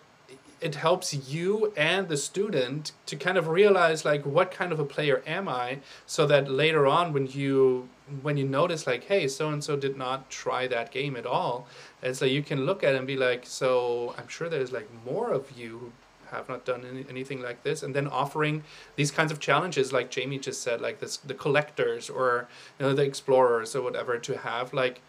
it 0.62 0.76
helps 0.76 1.14
you 1.14 1.72
and 1.78 2.10
the 2.10 2.18
student 2.18 2.92
to 3.06 3.16
kind 3.16 3.38
of 3.38 3.48
realize 3.48 4.04
like 4.04 4.26
what 4.26 4.52
kind 4.52 4.72
of 4.72 4.80
a 4.80 4.86
player 4.86 5.24
am 5.26 5.48
I, 5.48 5.80
so 6.06 6.26
that 6.26 6.50
later 6.50 6.86
on 6.88 7.14
when 7.14 7.28
you 7.28 7.88
when 8.22 8.38
you 8.38 8.44
notice 8.44 8.88
like 8.88 9.04
hey 9.06 9.28
so 9.28 9.50
and 9.50 9.64
so 9.64 9.78
did 9.78 9.96
not 9.96 10.30
try 10.30 10.68
that 10.68 10.92
game 10.92 11.16
at 11.16 11.26
all, 11.26 11.68
and 12.02 12.16
so 12.16 12.26
you 12.26 12.44
can 12.44 12.66
look 12.66 12.84
at 12.84 12.94
it 12.96 12.98
and 12.98 13.08
be 13.08 13.16
like 13.16 13.46
so 13.46 14.14
I'm 14.18 14.28
sure 14.28 14.50
there's 14.50 14.72
like 14.72 14.90
more 15.06 15.32
of 15.32 15.52
you 15.58 15.78
who 15.78 15.92
have 16.36 16.50
not 16.50 16.66
done 16.66 16.86
any, 16.86 17.06
anything 17.10 17.42
like 17.42 17.64
this 17.64 17.82
and 17.82 17.96
then 17.96 18.08
offering 18.08 18.64
these 18.96 19.10
kinds 19.12 19.32
of 19.32 19.40
challenges 19.40 19.92
like 19.92 20.12
Jamie 20.12 20.38
just 20.40 20.62
said 20.62 20.80
like 20.82 21.00
this 21.00 21.18
the 21.18 21.34
collectors 21.34 22.10
or 22.10 22.48
you 22.80 22.86
know 22.86 22.94
the 22.94 23.04
explorers 23.04 23.76
or 23.76 23.82
whatever 23.82 24.18
to 24.20 24.38
have 24.38 24.74
like 24.74 25.02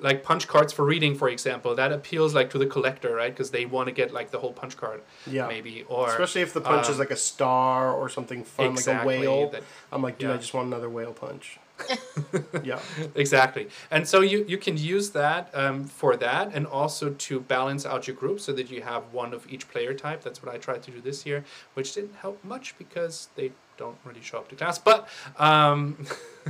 like 0.00 0.22
punch 0.22 0.46
cards 0.46 0.72
for 0.72 0.84
reading 0.84 1.14
for 1.14 1.28
example 1.28 1.74
that 1.74 1.90
appeals 1.92 2.34
like 2.34 2.50
to 2.50 2.58
the 2.58 2.66
collector 2.66 3.14
right 3.14 3.32
because 3.32 3.50
they 3.50 3.64
want 3.64 3.86
to 3.88 3.92
get 3.92 4.12
like 4.12 4.30
the 4.30 4.38
whole 4.38 4.52
punch 4.52 4.76
card 4.76 5.00
Yeah. 5.26 5.46
maybe 5.48 5.84
or 5.88 6.08
Especially 6.08 6.42
if 6.42 6.52
the 6.52 6.60
punch 6.60 6.86
is 6.88 6.96
um, 6.96 6.98
like 6.98 7.10
a 7.10 7.16
star 7.16 7.92
or 7.92 8.08
something 8.08 8.44
fun, 8.44 8.66
exactly, 8.72 9.18
like 9.18 9.26
a 9.26 9.30
whale. 9.30 9.50
that- 9.50 9.62
I'm 9.90 10.02
like, 10.02 10.18
dude, 10.18 10.30
I 10.30 10.36
just 10.36 10.52
want 10.54 10.66
another 10.66 10.90
whale 10.90 11.12
punch. 11.12 11.58
yeah. 12.64 12.78
exactly 13.14 13.68
and 13.90 14.08
so 14.08 14.20
you 14.22 14.44
you 14.48 14.56
can 14.56 14.76
use 14.78 15.10
that 15.10 15.50
um, 15.54 15.84
for 15.84 16.16
that 16.16 16.50
and 16.54 16.66
also 16.66 17.10
to 17.10 17.38
balance 17.40 17.84
out 17.84 18.06
your 18.06 18.16
group 18.16 18.40
so 18.40 18.50
that 18.52 18.70
you 18.70 18.80
have 18.82 19.02
one 19.12 19.34
of 19.34 19.46
each 19.52 19.68
player 19.68 19.92
type 19.92 20.22
that's 20.24 20.42
what 20.42 20.54
i 20.54 20.56
tried 20.56 20.82
to 20.82 20.90
do 20.90 21.00
this 21.02 21.26
year 21.26 21.44
which 21.74 21.92
didn't 21.94 22.14
help 22.16 22.42
much 22.42 22.74
because 22.78 23.28
they 23.36 23.52
don't 23.76 23.96
really 24.04 24.22
show 24.22 24.38
up 24.38 24.48
to 24.48 24.54
class 24.54 24.78
but 24.78 25.08
um, 25.38 25.96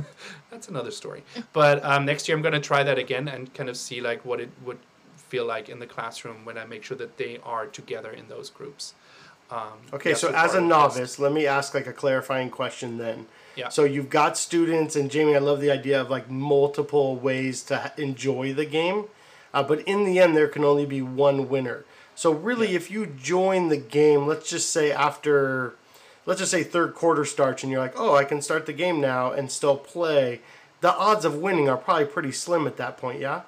that's 0.51 0.67
another 0.67 0.91
story 0.91 1.23
but 1.53 1.83
um, 1.83 2.05
next 2.05 2.27
year 2.27 2.35
i'm 2.35 2.41
going 2.41 2.53
to 2.53 2.59
try 2.59 2.83
that 2.83 2.97
again 2.97 3.27
and 3.27 3.53
kind 3.53 3.69
of 3.69 3.77
see 3.77 4.01
like 4.01 4.23
what 4.25 4.39
it 4.39 4.49
would 4.63 4.79
feel 5.15 5.45
like 5.45 5.67
in 5.69 5.79
the 5.79 5.87
classroom 5.87 6.45
when 6.45 6.57
i 6.57 6.65
make 6.65 6.83
sure 6.83 6.97
that 6.97 7.17
they 7.17 7.39
are 7.43 7.65
together 7.65 8.11
in 8.11 8.27
those 8.27 8.49
groups 8.49 8.93
um, 9.49 9.79
Okay, 9.93 10.13
so 10.13 10.27
as 10.27 10.55
a 10.55 10.59
part 10.59 10.71
of 10.71 10.93
this. 10.93 10.97
novice, 10.97 11.19
let 11.19 11.31
me 11.31 11.47
ask 11.47 11.73
like 11.73 11.87
a 11.87 11.93
clarifying 11.93 12.49
question 12.49 12.97
then. 12.97 13.27
Yeah. 13.55 13.69
So 13.69 13.85
you've 13.85 14.09
got 14.09 14.37
students, 14.37 14.97
and 14.97 15.09
Jamie, 15.09 15.35
I 15.35 15.39
love 15.39 15.61
the 15.61 15.71
idea 15.71 16.01
of 16.01 16.09
like 16.09 16.29
multiple 16.29 17.15
ways 17.15 17.63
to 17.63 17.93
enjoy 17.97 18.53
the 18.53 18.65
game, 18.65 19.05
uh, 19.53 19.63
but 19.63 19.79
in 19.87 20.03
the 20.03 20.19
end, 20.19 20.35
there 20.35 20.49
can 20.49 20.65
only 20.65 20.85
be 20.85 21.01
one 21.01 21.47
winner. 21.47 21.85
So 22.13 22.31
really, 22.31 22.75
if 22.75 22.91
you 22.91 23.05
join 23.05 23.69
the 23.69 23.77
game, 23.77 24.27
let's 24.27 24.49
just 24.49 24.69
say 24.69 24.91
after, 24.91 25.75
let's 26.27 26.39
just 26.41 26.51
say 26.51 26.61
third 26.61 26.93
quarter 26.93 27.25
starts, 27.25 27.63
and 27.63 27.71
you're 27.71 27.81
like, 27.81 27.99
oh, 27.99 28.15
I 28.15 28.23
can 28.23 28.43
start 28.43 28.67
the 28.67 28.73
game 28.73 29.01
now 29.01 29.31
and 29.31 29.51
still 29.51 29.77
play. 29.77 30.41
The 30.81 30.93
odds 30.95 31.25
of 31.25 31.37
winning 31.37 31.67
are 31.67 31.77
probably 31.77 32.05
pretty 32.05 32.31
slim 32.31 32.67
at 32.67 32.77
that 32.77 32.97
point, 32.97 33.19
yeah. 33.19 33.41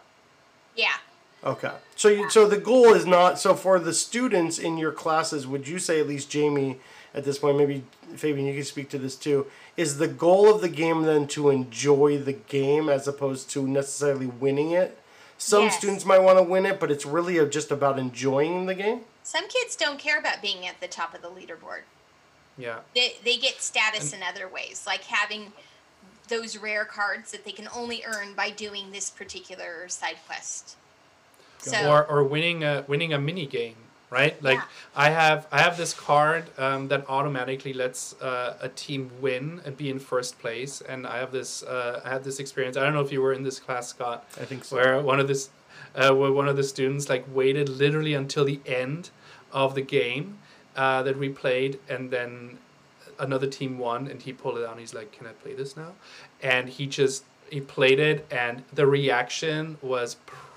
Yeah. 0.75 0.95
Okay. 1.43 1.73
So 1.95 2.07
you, 2.07 2.29
so 2.29 2.47
the 2.47 2.57
goal 2.57 2.93
is 2.93 3.05
not 3.05 3.37
so 3.37 3.53
for 3.53 3.79
the 3.79 3.93
students 3.93 4.57
in 4.57 4.77
your 4.77 4.91
classes, 4.91 5.45
would 5.45 5.67
you 5.67 5.77
say 5.77 5.99
at 5.99 6.07
least 6.07 6.29
Jamie 6.31 6.77
at 7.13 7.23
this 7.25 7.39
point, 7.39 7.57
maybe 7.57 7.83
Fabian, 8.15 8.45
you 8.47 8.53
can 8.53 8.63
speak 8.63 8.89
to 8.89 8.97
this 8.97 9.15
too, 9.15 9.45
is 9.77 9.97
the 9.97 10.07
goal 10.07 10.53
of 10.53 10.61
the 10.61 10.69
game 10.69 11.03
then 11.03 11.27
to 11.27 11.49
enjoy 11.49 12.17
the 12.17 12.33
game 12.33 12.89
as 12.89 13.07
opposed 13.07 13.49
to 13.51 13.67
necessarily 13.67 14.25
winning 14.27 14.71
it? 14.71 14.97
Some 15.37 15.63
Yes. 15.63 15.77
students 15.77 16.05
might 16.05 16.19
want 16.19 16.37
to 16.37 16.43
win 16.43 16.65
it, 16.65 16.79
but 16.79 16.91
it's 16.91 17.05
really 17.05 17.43
just 17.49 17.71
about 17.71 17.97
enjoying 17.97 18.65
the 18.65 18.75
game. 18.75 19.01
Some 19.23 19.47
kids 19.47 19.75
don't 19.75 19.97
care 19.97 20.19
about 20.19 20.41
being 20.41 20.67
at 20.67 20.81
the 20.81 20.87
top 20.87 21.13
of 21.13 21.21
the 21.21 21.29
leaderboard. 21.29 21.81
Yeah 22.59 22.79
They, 22.95 23.15
they 23.23 23.37
get 23.37 23.61
status 23.61 24.13
in 24.13 24.21
other 24.21 24.47
ways, 24.47 24.83
like 24.85 25.03
having 25.05 25.53
those 26.27 26.57
rare 26.57 26.85
cards 26.85 27.31
that 27.31 27.43
they 27.45 27.51
can 27.51 27.67
only 27.75 28.03
earn 28.05 28.35
by 28.35 28.49
doing 28.51 28.91
this 28.91 29.09
particular 29.09 29.87
side 29.89 30.17
quest. 30.27 30.75
So, 31.59 31.89
or 31.89 32.05
or 32.05 32.23
winning 32.23 32.63
a 32.63 32.85
winning 32.87 33.11
a 33.13 33.19
mini 33.19 33.45
game 33.45 33.75
right 34.09 34.41
like 34.41 34.57
Yeah. 34.57 34.63
i 34.95 35.09
have 35.09 35.45
i 35.51 35.59
have 35.61 35.75
this 35.77 35.93
card 35.93 36.45
um, 36.57 36.87
that 36.87 37.03
automatically 37.09 37.73
lets 37.73 38.01
uh, 38.21 38.57
a 38.61 38.69
team 38.69 39.11
win 39.21 39.61
and 39.65 39.75
be 39.77 39.89
in 39.89 39.99
first 39.99 40.39
place 40.39 40.81
and 40.81 41.05
i 41.05 41.17
have 41.17 41.31
this 41.31 41.61
uh, 41.63 42.01
i 42.05 42.09
had 42.09 42.23
this 42.23 42.39
experience 42.39 42.77
i 42.77 42.81
don't 42.83 42.93
know 42.93 43.01
if 43.01 43.11
you 43.11 43.21
were 43.21 43.33
in 43.33 43.43
this 43.43 43.59
class 43.59 43.89
scott 43.89 44.25
I 44.39 44.45
think 44.45 44.63
so. 44.63 44.77
where 44.77 45.01
one 45.01 45.19
of 45.19 45.27
this 45.27 45.49
uh, 45.95 46.13
where 46.15 46.31
one 46.31 46.47
of 46.47 46.55
the 46.55 46.63
students 46.63 47.09
like 47.09 47.25
waited 47.31 47.67
literally 47.69 48.13
until 48.13 48.45
the 48.45 48.59
end 48.65 49.09
of 49.51 49.75
the 49.75 49.81
game 49.81 50.39
uh, 50.81 51.01
that 51.07 51.15
we 51.23 51.27
played 51.43 51.73
and 51.93 52.03
then 52.15 52.57
another 53.27 53.47
team 53.57 53.71
won 53.85 53.99
and 54.11 54.17
he 54.27 54.31
pulled 54.41 54.57
it 54.59 54.63
out 54.65 54.71
and 54.75 54.79
he's 54.79 54.93
like 54.99 55.09
can 55.15 55.25
i 55.31 55.33
play 55.43 55.53
this 55.61 55.71
now 55.83 55.91
and 56.53 56.63
he 56.77 56.83
just 56.99 57.19
he 57.55 57.59
played 57.77 57.99
it 58.11 58.17
and 58.43 58.55
the 58.79 58.85
reaction 58.99 59.61
was 59.81 60.07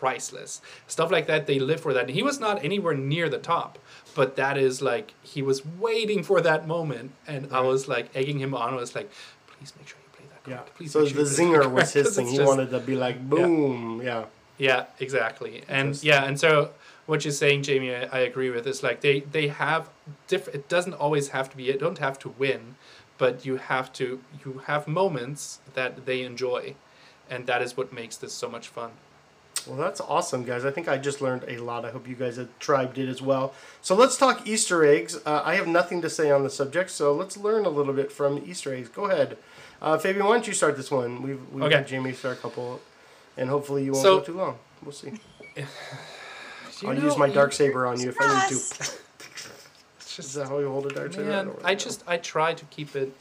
priceless 0.02 0.52
stuff 0.86 1.10
like 1.16 1.26
that 1.26 1.42
they 1.50 1.58
live 1.70 1.80
for 1.80 1.92
that 1.94 2.02
and 2.08 2.14
he 2.20 2.22
was 2.30 2.38
not 2.46 2.56
anywhere 2.70 2.94
near 2.94 3.26
the 3.36 3.42
top 3.54 3.72
but 4.14 4.28
that 4.36 4.56
is 4.66 4.74
like 4.92 5.06
he 5.34 5.40
was 5.50 5.58
waiting 5.86 6.22
for 6.22 6.38
that 6.48 6.60
moment 6.76 7.10
and 7.26 7.42
i 7.52 7.60
was 7.70 7.88
like 7.94 8.06
egging 8.20 8.38
him 8.44 8.52
on 8.54 8.68
i 8.74 8.76
was 8.76 8.94
like 8.98 9.08
please 9.52 9.72
make 9.78 9.88
sure 9.88 9.98
you 10.06 10.10
play 10.18 10.26
that 10.34 10.42
Yeah. 10.50 10.62
Please 10.76 10.92
So 10.92 11.00
make 11.00 11.14
sure 11.14 11.24
the 11.24 11.30
zinger 11.38 11.64
was 11.78 11.92
his 11.98 12.14
thing. 12.16 12.26
He 12.28 12.36
just- 12.36 12.46
wanted 12.50 12.70
to 12.76 12.80
be 12.90 12.94
like 13.06 13.18
boom. 13.32 14.02
Yeah. 14.10 14.24
yeah, 14.68 14.86
exactly. 15.06 15.54
And 15.78 15.88
yeah, 16.10 16.26
and 16.28 16.36
so 16.44 16.52
what 17.06 17.24
you're 17.24 17.32
saying, 17.32 17.62
Jamie, 17.64 17.94
I, 17.94 18.04
I 18.04 18.18
agree 18.20 18.50
with. 18.50 18.66
Is 18.66 18.82
like 18.82 19.00
they 19.00 19.20
they 19.20 19.48
have 19.48 19.88
different. 20.28 20.56
It 20.60 20.68
doesn't 20.68 20.94
always 20.94 21.28
have 21.28 21.50
to 21.50 21.56
be. 21.56 21.64
You 21.64 21.78
don't 21.78 21.98
have 21.98 22.18
to 22.20 22.28
win, 22.38 22.76
but 23.18 23.44
you 23.44 23.56
have 23.56 23.92
to. 23.94 24.20
You 24.44 24.62
have 24.66 24.86
moments 24.88 25.60
that 25.74 26.06
they 26.06 26.22
enjoy, 26.22 26.74
and 27.30 27.46
that 27.46 27.62
is 27.62 27.76
what 27.76 27.92
makes 27.92 28.16
this 28.16 28.32
so 28.32 28.48
much 28.48 28.68
fun. 28.68 28.90
Well, 29.66 29.76
that's 29.76 30.00
awesome, 30.00 30.44
guys. 30.44 30.64
I 30.64 30.72
think 30.72 30.88
I 30.88 30.98
just 30.98 31.20
learned 31.20 31.44
a 31.46 31.58
lot. 31.58 31.84
I 31.84 31.90
hope 31.92 32.08
you 32.08 32.16
guys 32.16 32.36
at 32.36 32.58
Tribe 32.58 32.94
did 32.94 33.08
as 33.08 33.22
well. 33.22 33.54
So 33.80 33.94
let's 33.94 34.16
talk 34.16 34.44
Easter 34.46 34.84
eggs. 34.84 35.20
Uh, 35.24 35.40
I 35.44 35.54
have 35.54 35.68
nothing 35.68 36.02
to 36.02 36.10
say 36.10 36.32
on 36.32 36.42
the 36.42 36.50
subject, 36.50 36.90
so 36.90 37.12
let's 37.12 37.36
learn 37.36 37.64
a 37.64 37.68
little 37.68 37.92
bit 37.92 38.10
from 38.10 38.38
Easter 38.44 38.74
eggs. 38.74 38.88
Go 38.88 39.04
ahead. 39.04 39.36
Uh, 39.80 39.98
Fabian, 39.98 40.26
why 40.26 40.32
don't 40.32 40.48
you 40.48 40.52
start 40.52 40.76
this 40.76 40.90
one? 40.90 41.22
We've, 41.22 41.40
we've 41.52 41.62
Okay. 41.64 41.76
had 41.76 41.86
Jamie 41.86 42.12
start 42.12 42.38
a 42.38 42.40
couple, 42.40 42.80
and 43.36 43.48
hopefully 43.50 43.84
you 43.84 43.92
won't 43.92 44.02
So- 44.02 44.18
go 44.18 44.24
too 44.24 44.32
long. 44.34 44.58
We'll 44.82 44.92
see. 44.92 45.12
You 46.82 46.88
I'll 46.88 46.94
know, 46.94 47.04
use 47.04 47.16
my 47.16 47.28
dark 47.28 47.52
saber 47.52 47.86
on 47.86 48.00
you 48.00 48.08
if 48.08 48.16
I 48.20 48.50
need 48.50 48.58
to. 48.58 48.58
Trust. 48.58 50.18
Is 50.18 50.34
that 50.34 50.48
how 50.48 50.58
you 50.58 50.68
hold 50.68 50.86
a 50.86 50.94
dark 50.94 51.12
saber? 51.12 51.24
man, 51.28 51.46
don't 51.46 51.60
I 51.64 51.74
just 51.74 52.02
I 52.06 52.16
try 52.18 52.54
to 52.54 52.64
keep 52.66 52.96
it 52.96 53.14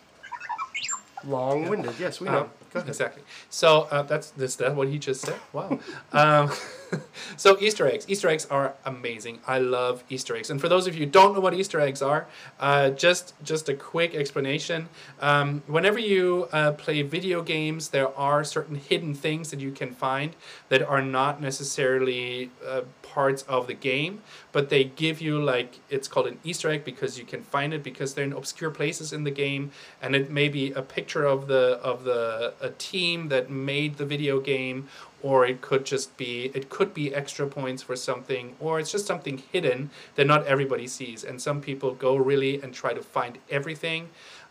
long-winded. 1.24 1.94
Yes, 2.00 2.20
we 2.20 2.28
know. 2.28 2.42
Um, 2.42 2.50
Exactly. 2.74 3.24
So 3.50 3.88
uh, 3.92 4.04
that's 4.04 4.34
is 4.38 4.56
that 4.58 4.76
what 4.76 4.88
he 4.88 4.98
just 4.98 5.22
said? 5.22 5.36
Wow. 5.52 5.80
um, 6.14 6.52
so 7.38 7.58
Easter 7.60 7.88
eggs. 7.88 8.06
Easter 8.08 8.30
eggs 8.30 8.46
are 8.46 8.76
amazing. 8.86 9.40
I 9.48 9.60
love 9.60 10.04
Easter 10.10 10.36
eggs. 10.36 10.50
And 10.50 10.60
for 10.60 10.70
those 10.70 10.88
of 10.88 10.96
you 10.96 11.06
who 11.06 11.12
don't 11.12 11.34
know 11.34 11.40
what 11.40 11.54
Easter 11.54 11.80
eggs 11.80 12.02
are, 12.02 12.28
uh, 12.60 12.92
just 12.92 13.34
just 13.44 13.70
a 13.70 13.74
quick 13.74 14.16
explanation. 14.16 14.90
Um, 15.20 15.64
whenever 15.68 16.00
you 16.00 16.48
uh, 16.52 16.72
play 16.74 17.02
video 17.02 17.42
games, 17.42 17.90
there 17.90 18.18
are 18.18 18.44
certain 18.44 18.76
hidden 18.76 19.14
things 19.14 19.52
that 19.52 19.60
you 19.60 19.72
can 19.72 19.94
find 19.94 20.36
that 20.70 20.82
are 20.82 21.02
not 21.02 21.42
necessarily 21.42 22.52
uh, 22.66 22.82
parts 23.04 23.44
of 23.44 23.68
the 23.68 23.74
game, 23.74 24.22
but 24.52 24.70
they 24.70 24.84
give 24.86 25.22
you 25.22 25.42
like 25.42 25.80
it's 25.90 26.08
called 26.08 26.28
an 26.28 26.40
Easter 26.44 26.70
egg 26.70 26.86
because 26.86 27.18
you 27.20 27.26
can 27.26 27.42
find 27.44 27.74
it 27.74 27.84
because 27.84 28.14
they're 28.14 28.26
in 28.26 28.34
obscure 28.34 28.72
places 28.72 29.14
in 29.14 29.24
the 29.24 29.32
game, 29.32 29.72
and 30.02 30.16
it 30.16 30.30
may 30.30 30.48
be 30.50 30.72
a 30.72 30.82
picture 30.82 31.26
of 31.26 31.48
the 31.48 31.80
of 31.84 32.04
the 32.04 32.54
a 32.62 32.70
team 32.72 33.30
that 33.30 33.50
made 33.50 33.98
the 33.98 34.06
video 34.06 34.40
game, 34.40 34.88
or 35.22 35.46
it 35.46 35.62
could 35.62 35.86
just 35.86 36.16
be 36.18 36.52
it 36.54 36.70
could 36.70 36.94
be 36.94 37.14
extra 37.14 37.48
points 37.48 37.84
for 37.84 37.96
something, 37.96 38.56
or 38.60 38.80
it's 38.80 38.92
just 38.92 39.06
something 39.06 39.44
hidden 39.52 39.90
that 40.16 40.28
not 40.28 40.46
everybody 40.46 40.88
sees, 40.88 41.24
and 41.24 41.42
some 41.42 41.62
people 41.62 41.94
go 41.94 42.16
really 42.16 42.62
and 42.62 42.74
try 42.74 42.94
to 42.94 43.02
find 43.02 43.38
everything. 43.50 44.10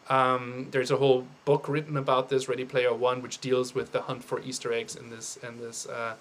Um, 0.09 0.67
there's 0.73 0.91
a 0.91 0.97
whole 0.97 1.27
book 1.45 1.69
written 1.69 1.97
about 1.97 2.29
this, 2.31 2.49
Ready 2.49 2.65
Player 2.65 2.93
One, 2.93 3.23
which 3.23 3.39
deals 3.39 3.75
with 3.75 3.93
the 3.93 4.03
hunt 4.03 4.25
for 4.25 4.41
Easter 4.41 4.73
eggs 4.73 4.97
in 4.97 5.11
this 5.11 5.37
in 5.37 5.59
this 5.59 5.87
uh, 5.87 6.15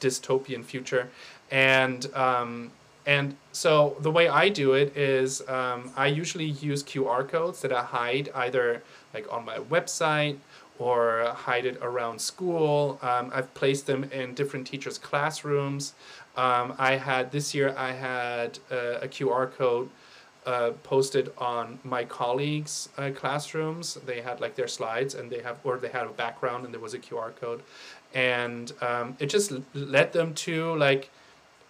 dystopian 0.00 0.64
future, 0.64 1.10
and 1.50 2.06
um, 2.14 2.70
and 3.08 3.36
so 3.52 3.96
the 4.00 4.10
way 4.10 4.28
I 4.28 4.50
do 4.50 4.74
it 4.74 4.94
is 4.94 5.40
um, 5.48 5.90
I 5.96 6.08
usually 6.08 6.44
use 6.44 6.82
QR 6.82 7.26
codes 7.26 7.62
that 7.62 7.72
I 7.72 7.82
hide 7.82 8.28
either 8.34 8.82
like 9.14 9.26
on 9.32 9.46
my 9.46 9.56
website 9.56 10.36
or 10.78 11.32
hide 11.34 11.66
it 11.66 11.78
around 11.82 12.20
school. 12.20 12.98
Um, 13.02 13.30
I've 13.34 13.52
placed 13.54 13.86
them 13.86 14.04
in 14.04 14.34
different 14.34 14.66
teachers' 14.66 14.98
classrooms. 14.98 15.94
Um, 16.36 16.74
I 16.78 16.96
had 16.96 17.32
this 17.32 17.54
year 17.54 17.74
I 17.76 17.92
had 17.92 18.58
uh, 18.70 19.00
a 19.02 19.08
QR 19.08 19.50
code 19.52 19.90
uh, 20.46 20.70
posted 20.82 21.30
on 21.36 21.78
my 21.84 22.04
colleagues' 22.04 22.88
uh, 22.96 23.10
classrooms. 23.14 23.94
They 24.06 24.20
had 24.20 24.40
like 24.40 24.54
their 24.54 24.68
slides 24.68 25.14
and 25.14 25.30
they 25.30 25.42
have, 25.42 25.58
or 25.64 25.78
they 25.78 25.88
had 25.88 26.06
a 26.06 26.10
background 26.10 26.64
and 26.64 26.72
there 26.72 26.80
was 26.80 26.94
a 26.94 26.98
QR 26.98 27.34
code, 27.36 27.62
and 28.14 28.72
um, 28.80 29.16
it 29.18 29.26
just 29.26 29.52
led 29.74 30.12
them 30.12 30.32
to 30.34 30.74
like 30.76 31.10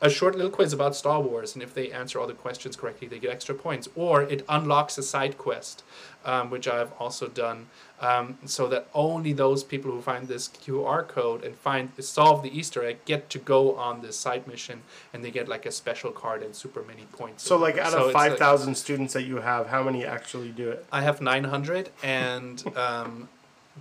a 0.00 0.08
short 0.08 0.36
little 0.36 0.50
quiz 0.50 0.72
about 0.72 0.94
Star 0.94 1.20
Wars, 1.20 1.54
and 1.54 1.62
if 1.62 1.74
they 1.74 1.90
answer 1.90 2.20
all 2.20 2.26
the 2.26 2.32
questions 2.34 2.76
correctly, 2.76 3.08
they 3.08 3.18
get 3.18 3.30
extra 3.32 3.54
points. 3.54 3.88
Or 3.96 4.22
it 4.22 4.44
unlocks 4.48 4.96
a 4.96 5.02
side 5.02 5.36
quest, 5.36 5.82
um, 6.24 6.50
which 6.50 6.68
I've 6.68 6.92
also 7.00 7.26
done, 7.26 7.66
um, 8.00 8.38
so 8.44 8.68
that 8.68 8.86
only 8.94 9.32
those 9.32 9.64
people 9.64 9.90
who 9.90 10.00
find 10.00 10.28
this 10.28 10.46
QR 10.48 11.02
code 11.06 11.42
and 11.42 11.56
find 11.56 11.90
solve 11.98 12.44
the 12.44 12.56
Easter 12.56 12.84
egg 12.84 12.98
get 13.06 13.28
to 13.30 13.38
go 13.40 13.74
on 13.74 14.00
this 14.02 14.16
side 14.16 14.46
mission, 14.46 14.82
and 15.12 15.24
they 15.24 15.32
get 15.32 15.48
like 15.48 15.66
a 15.66 15.72
special 15.72 16.12
card 16.12 16.42
and 16.44 16.54
super 16.54 16.82
many 16.82 17.02
points. 17.12 17.42
So, 17.42 17.56
like, 17.56 17.76
out 17.76 17.90
So 17.90 17.98
of 17.98 18.04
like- 18.06 18.12
five 18.14 18.38
thousand 18.38 18.76
students 18.76 19.14
that 19.14 19.24
you 19.24 19.38
have, 19.38 19.66
how 19.66 19.82
many 19.82 20.04
actually 20.04 20.50
do 20.50 20.70
it? 20.70 20.86
I 20.92 21.02
have 21.02 21.20
nine 21.20 21.44
hundred, 21.44 21.90
and 22.04 22.62
um, 22.76 23.28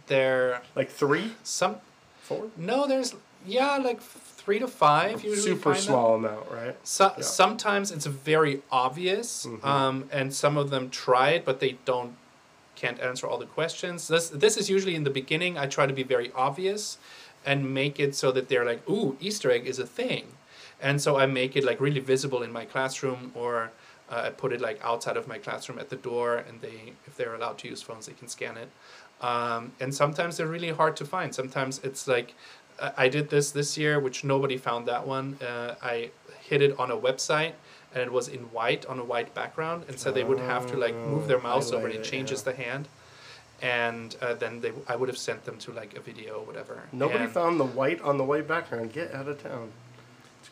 there 0.08 0.62
Like 0.76 0.90
three, 0.90 1.34
some 1.44 1.76
four? 2.22 2.48
no, 2.58 2.88
there's 2.88 3.14
yeah, 3.46 3.78
like 3.78 4.02
three 4.02 4.60
to 4.60 4.68
five. 4.68 5.22
Super 5.22 5.74
find 5.74 5.76
them. 5.78 5.84
small 5.84 6.16
amount, 6.16 6.50
right? 6.52 6.76
So, 6.84 7.14
Yeah. 7.18 7.24
Sometimes 7.24 7.92
it's 7.92 8.06
very 8.06 8.62
obvious, 8.72 9.46
Mhm. 9.46 9.64
um, 9.66 10.10
and 10.12 10.34
some 10.34 10.58
of 10.58 10.70
them 10.70 10.90
try 10.90 11.30
it, 11.32 11.46
but 11.46 11.60
they 11.60 11.78
don't 11.86 12.16
can't 12.76 13.00
answer 13.00 13.26
all 13.28 13.40
the 13.40 13.46
questions. 13.48 14.08
This 14.08 14.30
this 14.30 14.56
is 14.56 14.70
usually 14.70 14.94
in 14.94 15.04
the 15.04 15.10
beginning. 15.10 15.58
I 15.58 15.66
try 15.66 15.88
to 15.88 15.94
be 15.94 16.04
very 16.04 16.32
obvious, 16.36 17.00
and 17.44 17.74
make 17.74 18.00
it 18.00 18.14
so 18.16 18.32
that 18.32 18.50
they're 18.50 18.66
like, 18.66 18.88
"Ooh, 18.88 19.18
Easter 19.20 19.50
egg 19.50 19.66
is 19.66 19.80
a 19.80 19.86
thing," 19.88 20.26
and 20.80 21.02
so 21.02 21.18
I 21.18 21.26
make 21.26 21.56
it 21.56 21.64
like 21.64 21.80
really 21.82 22.00
visible 22.00 22.44
in 22.44 22.52
my 22.52 22.66
classroom, 22.66 23.32
or 23.34 23.72
uh, 24.12 24.22
I 24.28 24.30
put 24.30 24.54
it 24.54 24.62
like 24.62 24.80
outside 24.84 25.18
of 25.18 25.28
my 25.28 25.40
classroom 25.40 25.80
at 25.80 25.90
the 25.90 25.96
door, 25.96 26.36
and 26.48 26.62
they 26.62 26.94
if 27.08 27.16
they're 27.18 27.34
allowed 27.34 27.58
to 27.60 27.68
use 27.68 27.82
phones, 27.82 28.06
they 28.06 28.14
can 28.14 28.28
scan 28.28 28.58
it. 28.58 28.70
Um, 29.22 29.72
and 29.80 29.94
sometimes 29.96 30.38
they're 30.38 30.46
really 30.58 30.70
hard 30.70 30.96
to 30.98 31.06
find. 31.06 31.34
Sometimes 31.34 31.80
it's 31.84 32.08
like 32.08 32.36
I 32.82 32.92
I 33.06 33.08
did 33.10 33.30
this 33.30 33.52
this 33.52 33.78
year, 33.78 34.00
which 34.00 34.24
nobody 34.24 34.58
found 34.58 34.88
that 34.88 35.06
one. 35.08 35.38
Uh, 35.42 35.76
I 35.82 36.12
hid 36.50 36.62
it 36.62 36.78
on 36.80 36.92
a 36.92 36.98
website, 36.98 37.54
and 37.94 38.04
it 38.04 38.12
was 38.12 38.28
in 38.28 38.42
white 38.58 38.86
on 38.86 39.00
a 39.00 39.04
white 39.04 39.34
background, 39.34 39.84
and 39.88 40.00
so 40.00 40.12
they 40.12 40.24
would 40.24 40.40
have 40.40 40.68
to 40.72 40.78
like 40.78 40.96
move 40.96 41.28
their 41.28 41.40
Oh, 41.40 41.50
mouse 41.50 41.68
over, 41.72 41.86
and 41.88 41.94
highlight 41.94 42.06
it 42.06 42.08
it, 42.08 42.12
changes 42.12 42.40
yeah. 42.46 42.52
the 42.54 42.64
hand, 42.64 42.88
and 43.62 44.16
uh, 44.22 44.34
then 44.36 44.62
they 44.62 44.72
I 44.88 44.96
would 44.96 45.10
have 45.10 45.18
sent 45.18 45.46
them 45.46 45.58
to 45.60 45.72
like 45.72 45.96
a 45.98 46.02
video 46.02 46.36
or 46.40 46.46
whatever. 46.46 46.84
Nobody 46.92 47.24
And- 47.26 47.34
found 47.34 47.60
the 47.60 47.66
white 47.66 48.02
on 48.02 48.18
the 48.18 48.24
white 48.24 48.48
background. 48.48 48.94
Get 48.94 49.14
out 49.14 49.28
of 49.28 49.42
town. 49.42 49.72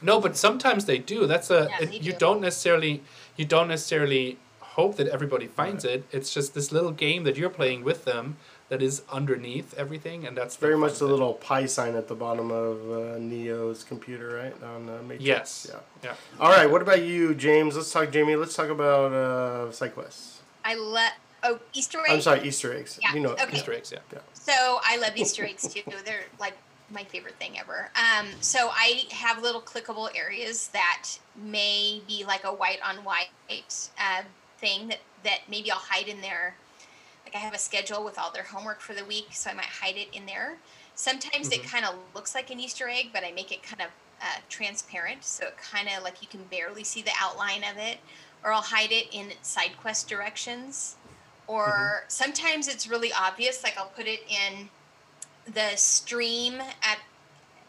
no, 0.02 0.20
but 0.20 0.36
sometimes 0.36 0.86
they 0.86 0.98
do. 0.98 1.26
That's 1.28 1.50
a 1.50 1.68
Yeah, 1.70 1.82
it- 1.84 1.94
you 2.08 2.12
do. 2.14 2.18
don't 2.26 2.42
necessarily 2.42 3.02
you 3.38 3.46
don't 3.46 3.68
necessarily 3.68 4.38
hope 4.78 4.98
that 4.98 5.08
everybody 5.08 5.48
finds 5.48 5.86
it. 5.86 6.04
It's 6.12 6.34
just 6.34 6.54
this 6.54 6.70
little 6.72 6.92
game 6.92 7.24
that 7.24 7.38
you're 7.38 7.50
playing 7.62 7.84
with 7.86 8.04
them 8.04 8.36
that 8.70 8.82
is 8.82 9.04
underneath 9.12 9.74
everything, 9.78 10.26
and 10.26 10.36
that's 10.36 10.56
Very 10.56 10.78
much 10.78 10.98
the 11.00 11.06
little 11.06 11.34
pi 11.34 11.66
sign 11.66 11.96
at 11.96 12.08
the 12.08 12.16
bottom 12.16 12.52
of 12.52 12.90
uh, 12.90 13.18
Neo's 13.20 13.84
computer, 13.84 14.36
right? 14.36 14.64
On 14.64 14.90
uh, 14.90 15.02
Matrix. 15.04 15.24
Yes. 15.24 15.68
Yeah. 15.70 15.80
Yeah. 16.04 16.16
All 16.40 16.50
right. 16.50 16.70
What 16.70 16.82
about 16.82 17.04
you, 17.04 17.36
James? 17.36 17.76
Let's 17.76 17.92
talk, 17.92 18.12
Jamie. 18.12 18.36
Let's 18.36 18.56
talk 18.56 18.70
about 18.70 19.12
uh, 19.12 19.72
SideQuest. 19.72 20.38
I 20.64 20.76
let 20.76 21.14
oh 21.44 21.60
Easter 21.74 22.00
eggs. 22.00 22.10
I'm 22.10 22.22
sorry, 22.22 22.48
Easter 22.48 22.74
eggs. 22.76 23.00
Yeah, 23.02 23.14
You 23.14 23.20
know. 23.20 23.34
okay. 23.34 23.56
Easter 23.58 23.74
eggs. 23.74 23.94
Yeah. 23.94 24.20
So 24.34 24.54
I 24.84 24.98
love 24.98 25.16
Easter 25.16 25.46
eggs 25.46 25.68
too. 25.72 25.82
They're 26.06 26.24
like 26.40 26.58
my 26.92 27.04
favorite 27.04 27.36
thing 27.36 27.60
ever. 27.60 27.90
Um, 27.96 28.28
so 28.42 28.70
I 28.72 29.04
have 29.12 29.42
little 29.44 29.62
clickable 29.62 30.10
areas 30.16 30.70
that 30.70 31.04
may 31.36 32.02
be 32.08 32.24
like 32.26 32.44
a 32.44 32.54
white 32.54 32.80
on 32.84 32.98
white 33.04 33.30
uh, 34.00 34.22
thing 34.58 34.88
that 34.88 35.00
that 35.24 35.40
maybe 35.50 35.72
I'll 35.72 35.78
hide 35.78 36.08
in 36.08 36.22
there. 36.22 36.56
Like 37.36 37.42
I 37.42 37.46
have 37.48 37.54
a 37.54 37.60
schedule 37.60 38.06
with 38.06 38.18
all 38.18 38.32
their 38.32 38.44
homework 38.44 38.80
for 38.80 38.94
the 38.94 39.04
week, 39.04 39.28
so 39.32 39.50
I 39.50 39.54
might 39.54 39.66
hide 39.66 39.98
it 39.98 40.08
in 40.14 40.26
there. 40.26 40.58
Sometimes 40.96 41.50
it 41.50 41.64
Mhm. 41.64 41.70
kind 41.70 41.86
of 41.86 41.96
looks 42.14 42.34
like 42.34 42.50
an 42.50 42.62
Easter 42.62 42.88
egg, 42.88 43.12
but 43.12 43.26
I 43.26 43.32
make 43.32 43.52
it 43.52 43.62
kind 43.62 43.82
of 43.82 43.92
uh, 44.22 44.40
transparent, 44.48 45.26
so 45.26 45.48
it 45.48 45.58
kind 45.58 45.90
of 45.90 46.02
like 46.02 46.22
you 46.22 46.28
can 46.30 46.46
barely 46.46 46.86
see 46.86 47.02
the 47.02 47.12
outline 47.20 47.66
of 47.66 47.78
it. 47.78 48.00
Or 48.42 48.54
I'll 48.54 48.62
hide 48.62 48.94
it 48.94 49.10
in 49.12 49.34
side 49.42 49.76
quest 49.78 50.08
directions. 50.08 50.96
Or 51.46 52.06
sometimes 52.08 52.70
it's 52.70 52.88
really 52.88 53.12
obvious, 53.12 53.64
like 53.64 53.78
I'll 53.78 53.90
put 53.90 54.08
it 54.08 54.22
in 54.30 54.70
the 55.46 55.76
stream 55.76 56.62
at 56.62 57.00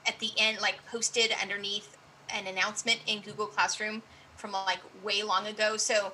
at 0.07 0.21
the 0.21 0.31
end, 0.39 0.61
like 0.61 0.87
posted 0.87 1.33
underneath 1.43 1.97
an 2.29 2.47
announcement 2.47 3.01
in 3.07 3.21
Google 3.21 3.49
Classroom 3.49 4.05
from 4.37 4.53
like 4.53 4.79
way 5.03 5.25
long 5.25 5.49
ago. 5.49 5.77
So 5.77 6.13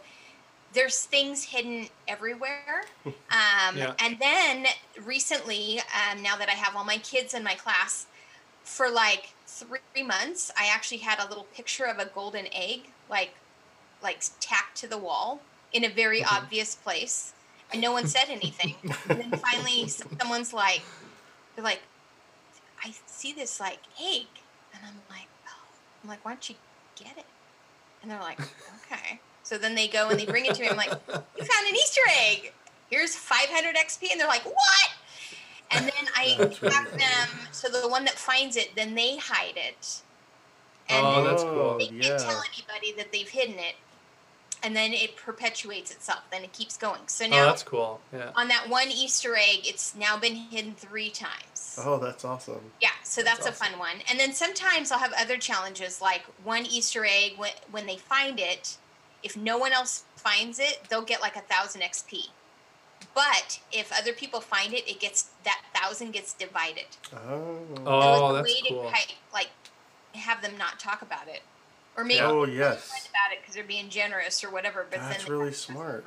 there's 0.72 1.04
things 1.06 1.44
hidden 1.44 1.88
everywhere. 2.08 2.82
Um, 3.30 3.76
Yeah. 3.76 3.94
And 3.98 4.18
then 4.20 4.66
recently, 5.02 5.80
um, 5.80 6.22
now 6.22 6.36
that 6.36 6.48
I 6.50 6.52
have 6.52 6.76
all 6.76 6.84
my 6.84 6.98
kids 6.98 7.34
in 7.34 7.42
my 7.42 7.54
class, 7.54 8.06
for 8.64 8.90
like 8.90 9.36
three 9.48 10.04
months, 10.04 10.50
I 10.58 10.68
actually 10.68 10.98
had 11.00 11.20
a 11.20 11.28
little 11.28 11.44
picture 11.46 11.86
of 11.86 11.98
a 11.98 12.10
golden 12.10 12.48
egg, 12.52 12.94
like 13.08 13.36
like 14.02 14.22
tacked 14.40 14.78
to 14.78 14.88
the 14.88 14.98
wall 14.98 15.48
in 15.72 15.84
a 15.84 15.90
very 15.94 16.22
Mhm. 16.22 16.26
obvious 16.28 16.76
place, 16.76 17.34
and 17.72 17.80
no 17.82 17.92
one 17.92 18.06
said 18.06 18.26
anything. 18.30 18.84
and 19.10 19.20
then 19.20 19.34
finally, 19.34 19.88
someone's 20.20 20.52
like, 20.52 20.88
they're 21.56 21.64
like, 21.64 21.82
I 22.84 22.92
see 23.06 23.32
this 23.32 23.60
like 23.60 23.86
egg, 24.00 24.28
and 24.72 24.84
I'm 24.84 25.04
like, 25.08 25.30
oh, 25.48 25.74
I'm 26.02 26.08
like, 26.08 26.24
why 26.24 26.32
don't 26.32 26.48
you 26.48 26.56
get 26.96 27.16
it? 27.18 27.26
And 28.02 28.10
they're 28.10 28.20
like, 28.20 28.40
okay. 28.76 29.22
So 29.52 29.58
then 29.58 29.74
they 29.74 29.86
go 29.86 30.08
and 30.08 30.18
they 30.18 30.24
bring 30.24 30.46
it 30.46 30.54
to 30.54 30.62
me. 30.62 30.70
I'm 30.70 30.78
like, 30.78 30.88
you 31.08 31.44
found 31.44 31.68
an 31.68 31.74
Easter 31.74 32.00
egg. 32.22 32.54
Here's 32.88 33.14
500 33.14 33.74
XP, 33.76 34.10
and 34.10 34.18
they're 34.18 34.26
like, 34.26 34.46
what? 34.46 34.88
And 35.72 35.84
then 35.84 36.08
I 36.16 36.36
That's 36.38 36.62
really 36.62 36.74
have 36.74 36.90
them. 36.90 37.28
So 37.50 37.68
the 37.68 37.86
one 37.86 38.06
that 38.06 38.14
finds 38.14 38.56
it, 38.56 38.70
then 38.76 38.94
they 38.94 39.18
hide 39.18 39.56
it, 39.56 40.00
and 40.88 41.06
Oh, 41.06 41.22
that's 41.22 41.42
oh, 41.42 41.76
cool. 41.76 41.78
they 41.78 41.88
can't 41.88 42.18
tell 42.18 42.42
anybody 42.54 42.92
that 42.96 43.12
they've 43.12 43.28
hidden 43.28 43.58
it. 43.58 43.74
And 44.62 44.74
then 44.74 44.94
it 44.94 45.16
perpetuates 45.16 45.90
itself. 45.90 46.20
Then 46.30 46.44
it 46.44 46.52
keeps 46.54 46.78
going. 46.78 47.00
So 47.08 47.26
Oh, 47.26 47.28
now 47.28 47.44
that's 47.46 47.62
cool. 47.62 48.00
Yeah. 48.10 48.30
on 48.34 48.48
that 48.48 48.70
one 48.70 48.88
Easter 48.90 49.36
egg, 49.36 49.66
it's 49.66 49.94
now 49.94 50.16
been 50.16 50.36
hidden 50.36 50.76
three 50.76 51.10
times. 51.10 51.78
Oh, 51.84 51.98
that's 51.98 52.24
awesome. 52.24 52.60
Yeah, 52.80 52.90
so 53.04 53.22
that's, 53.22 53.44
That's 53.44 53.60
a 53.60 53.64
fun 53.64 53.78
one. 53.78 53.96
And 54.08 54.18
then 54.18 54.32
sometimes 54.32 54.90
I'll 54.90 54.98
have 55.00 55.12
other 55.18 55.36
challenges, 55.36 56.00
like 56.00 56.22
one 56.42 56.64
Easter 56.64 57.04
egg. 57.04 57.32
When 57.36 57.50
when 57.70 57.86
they 57.86 57.96
find 57.96 58.40
it, 58.40 58.78
if 59.22 59.36
no 59.36 59.58
one 59.58 59.72
else 59.72 60.04
finds 60.16 60.58
it, 60.58 60.80
they'll 60.88 61.02
get 61.02 61.20
like 61.20 61.36
a 61.36 61.40
thousand 61.40 61.82
XP. 61.82 62.28
But 63.14 63.60
if 63.72 63.92
other 63.92 64.12
people 64.12 64.40
find 64.40 64.72
it, 64.72 64.88
it 64.88 65.00
gets 65.00 65.30
that 65.44 65.60
thousand 65.74 66.12
gets 66.12 66.32
divided. 66.34 66.86
Oh. 67.12 67.58
So 67.76 67.82
Oh, 67.86 68.26
a 68.28 68.32
that's 68.34 68.46
way 68.48 68.68
cool. 68.68 68.90
to 68.90 69.14
like 69.32 69.50
have 70.14 70.42
them 70.42 70.56
not 70.58 70.78
talk 70.78 71.02
about 71.02 71.28
it, 71.28 71.42
or 71.96 72.04
maybe 72.04 72.20
Oh, 72.20 72.44
yes. 72.44 72.88
about 72.88 73.32
it 73.32 73.40
because 73.40 73.54
they're 73.54 73.64
being 73.64 73.88
generous 73.88 74.42
or 74.44 74.50
whatever. 74.50 74.86
But 74.88 75.00
That's 75.00 75.28
really 75.28 75.46
have 75.46 75.54
to 75.56 75.66
tell 75.66 75.74
smart. 75.76 76.04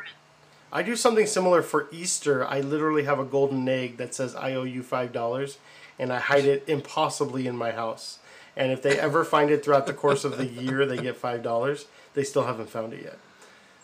I 0.72 0.84
do 0.84 0.96
something 0.96 1.26
similar 1.28 1.62
for 1.62 1.88
Easter. 1.92 2.46
I 2.46 2.60
literally 2.62 3.04
have 3.04 3.20
a 3.20 3.24
golden 3.24 3.68
egg 3.70 3.98
that 3.98 4.14
says 4.16 4.36
I 4.36 4.54
owe 4.54 4.64
you 4.64 4.82
five 4.84 5.12
dollars, 5.12 5.58
and 6.00 6.12
I 6.12 6.20
hide 6.20 6.46
it 6.46 6.64
impossibly 6.68 7.46
in 7.48 7.56
my 7.56 7.72
house. 7.72 8.20
And 8.58 8.72
if 8.72 8.82
they 8.82 8.98
ever 9.00 9.26
find 9.26 9.50
it 9.52 9.64
throughout 9.66 9.86
the 9.86 9.94
course 9.94 10.24
of 10.24 10.38
the 10.38 10.46
year, 10.46 10.86
they 10.86 10.98
get 10.98 11.18
five 11.18 11.44
dollars. 11.44 11.86
They 12.14 12.24
still 12.24 12.44
haven't 12.46 12.70
found 12.70 12.94
it 12.94 13.04
yet. 13.04 13.18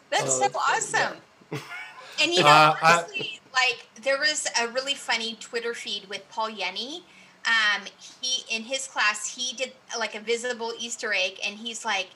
That's 0.10 0.34
so 0.34 0.40
that's 0.40 0.54
great, 0.54 0.78
awesome. 0.78 1.18
And 2.22 2.34
you 2.34 2.42
know, 2.42 2.48
Uh, 2.48 2.76
I- 2.82 3.40
like 3.54 3.88
there 4.02 4.18
was 4.18 4.48
a 4.62 4.68
really 4.70 4.96
funny 4.96 5.36
Twitter 5.40 5.74
feed 5.74 6.08
with 6.08 6.28
Paul 6.30 6.50
Yenny. 6.50 7.04
Um, 7.46 7.86
he 8.22 8.44
in 8.56 8.64
his 8.64 8.88
class 8.88 9.36
he 9.36 9.54
did 9.56 9.74
like 9.98 10.16
a 10.16 10.20
visible 10.20 10.74
Easter 10.80 11.14
egg, 11.14 11.40
and 11.44 11.58
he's 11.58 11.84
like, 11.84 12.10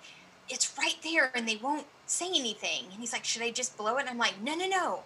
"It's 0.49 0.71
right 0.77 0.95
there, 1.03 1.31
and 1.35 1.47
they 1.49 1.55
won't 1.57 1.87
say 2.05 2.27
anything." 2.27 2.85
And 2.91 2.99
he's 2.99 3.11
like, 3.11 3.25
"Should 3.25 3.41
I 3.41 3.51
just 3.51 3.75
blow 3.75 3.97
it?" 3.97 4.01
And 4.01 4.09
I'm 4.09 4.17
like, 4.19 4.39
"No, 4.39 4.55
no, 4.55 4.67
no, 4.67 5.03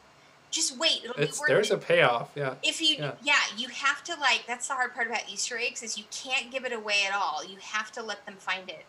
just 0.52 0.78
wait. 0.78 1.02
It'll 1.04 1.16
It's 1.16 1.38
be 1.38 1.42
worth 1.42 1.48
there's 1.50 1.72
a 1.72 1.78
payoff. 1.78 2.32
Yeah. 2.36 2.56
if 2.64 2.82
you 2.82 2.96
yeah. 2.98 3.12
yeah. 3.24 3.36
you 3.58 3.68
have 3.70 4.04
to 4.06 4.16
like 4.20 4.44
that's 4.48 4.68
the 4.68 4.74
hard 4.74 4.94
part 4.94 5.08
about 5.08 5.22
easter 5.32 5.58
eggs 5.58 5.84
is 5.84 5.98
you 5.98 6.06
can't 6.12 6.52
give 6.52 6.66
it 6.66 6.74
away 6.74 7.06
at 7.08 7.14
all 7.16 7.44
you 7.46 7.58
have 7.62 7.92
to 7.94 8.02
let 8.02 8.26
them 8.26 8.36
find 8.40 8.70
it 8.70 8.86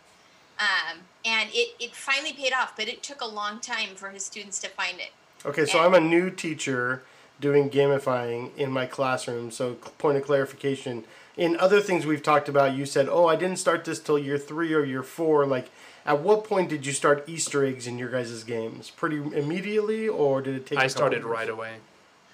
um, 0.59 0.99
and 1.25 1.49
it, 1.53 1.75
it 1.79 1.95
finally 1.95 2.33
paid 2.33 2.53
off 2.53 2.75
but 2.77 2.89
it 2.89 3.03
took 3.03 3.21
a 3.21 3.27
long 3.27 3.61
time 3.61 3.91
for 3.95 4.11
his 4.11 4.25
students 4.25 4.59
to 4.61 4.69
find 4.69 4.99
it 5.01 5.11
Okay, 5.45 5.65
so 5.65 5.79
Yeah. 5.79 5.87
I'm 5.87 5.95
a 5.95 6.01
new 6.01 6.31
teacher 6.31 7.03
doing 7.41 7.71
gamifying 7.71 8.55
in 8.57 8.71
my 8.71 8.85
classroom. 8.85 9.51
So, 9.51 9.75
point 9.97 10.19
of 10.19 10.25
clarification. 10.25 11.05
In 11.37 11.57
other 11.57 11.81
things 11.81 12.05
we've 12.05 12.23
talked 12.23 12.49
about, 12.49 12.75
you 12.75 12.85
said, 12.85 13.09
"Oh, 13.09 13.27
I 13.27 13.37
didn't 13.37 13.57
start 13.59 13.85
this 13.87 13.99
till 14.01 14.19
year 14.19 14.37
three 14.37 14.75
or 14.75 14.85
year 14.85 15.03
four. 15.03 15.47
Like, 15.47 15.71
at 16.07 16.21
what 16.21 16.45
point 16.45 16.69
did 16.71 16.85
you 16.87 16.93
start 16.93 17.29
Easter 17.29 17.65
eggs 17.65 17.87
in 17.87 17.99
your 17.99 18.09
guys' 18.11 18.43
games? 18.45 18.91
Pretty 18.91 19.17
immediately, 19.17 20.09
or 20.09 20.41
did 20.43 20.55
it 20.57 20.67
take? 20.67 20.79
a 20.79 20.81
I 20.81 20.85
couple 20.85 20.91
started 20.91 21.17
years? 21.19 21.25
right 21.27 21.49
away. 21.51 21.75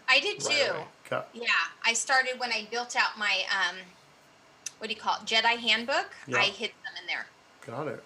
i 0.09 0.21
did 0.21 0.39
too 0.41 0.71
away. 0.71 1.23
Yeah 1.35 1.47
i 1.85 1.93
started 1.93 2.39
when 2.39 2.51
i 2.53 2.67
built 2.71 2.95
out 2.97 3.19
my 3.19 3.43
um, 3.51 3.77
what 4.79 4.89
do 4.89 4.95
you 4.95 5.01
call 5.01 5.15
it 5.21 5.27
jedi 5.27 5.57
handbook 5.69 6.11
Yeah. 6.27 6.39
i 6.39 6.45
hid 6.45 6.71
them 6.85 6.95
in 7.01 7.07
there 7.07 7.27
Got 7.67 7.89
it. 7.89 8.03